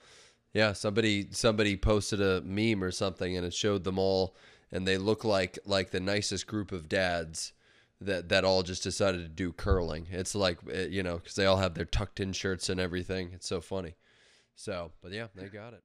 Yeah, 0.53 0.73
somebody 0.75 1.29
somebody 1.31 1.77
posted 1.77 2.21
a 2.21 2.43
meme 2.43 2.85
or 2.85 2.91
something, 2.91 3.37
and 3.37 3.47
it 3.47 3.55
showed 3.55 3.85
them 3.85 3.99
all, 3.99 4.37
and 4.71 4.87
they 4.87 4.99
look 4.99 5.25
like 5.25 5.59
like 5.65 5.91
the 5.91 6.01
nicest 6.01 6.47
group 6.47 6.73
of 6.73 6.89
dads 6.89 7.53
that 8.01 8.29
that 8.29 8.45
all 8.45 8.63
just 8.63 8.83
decided 8.83 9.23
to 9.23 9.29
do 9.29 9.53
curling. 9.53 10.09
It's 10.11 10.35
like 10.35 10.59
eh, 10.71 10.87
you 10.91 11.03
know 11.03 11.19
because 11.19 11.37
they 11.37 11.47
all 11.47 11.57
have 11.57 11.75
their 11.75 11.85
tucked 11.85 12.21
in 12.21 12.33
shirts 12.33 12.69
and 12.69 12.81
everything. 12.81 13.31
It's 13.33 13.47
so 13.47 13.61
funny. 13.61 13.95
So, 14.55 14.93
but 15.01 15.13
yeah, 15.13 15.29
they 15.35 15.49
got 15.49 15.73
it. 15.73 15.83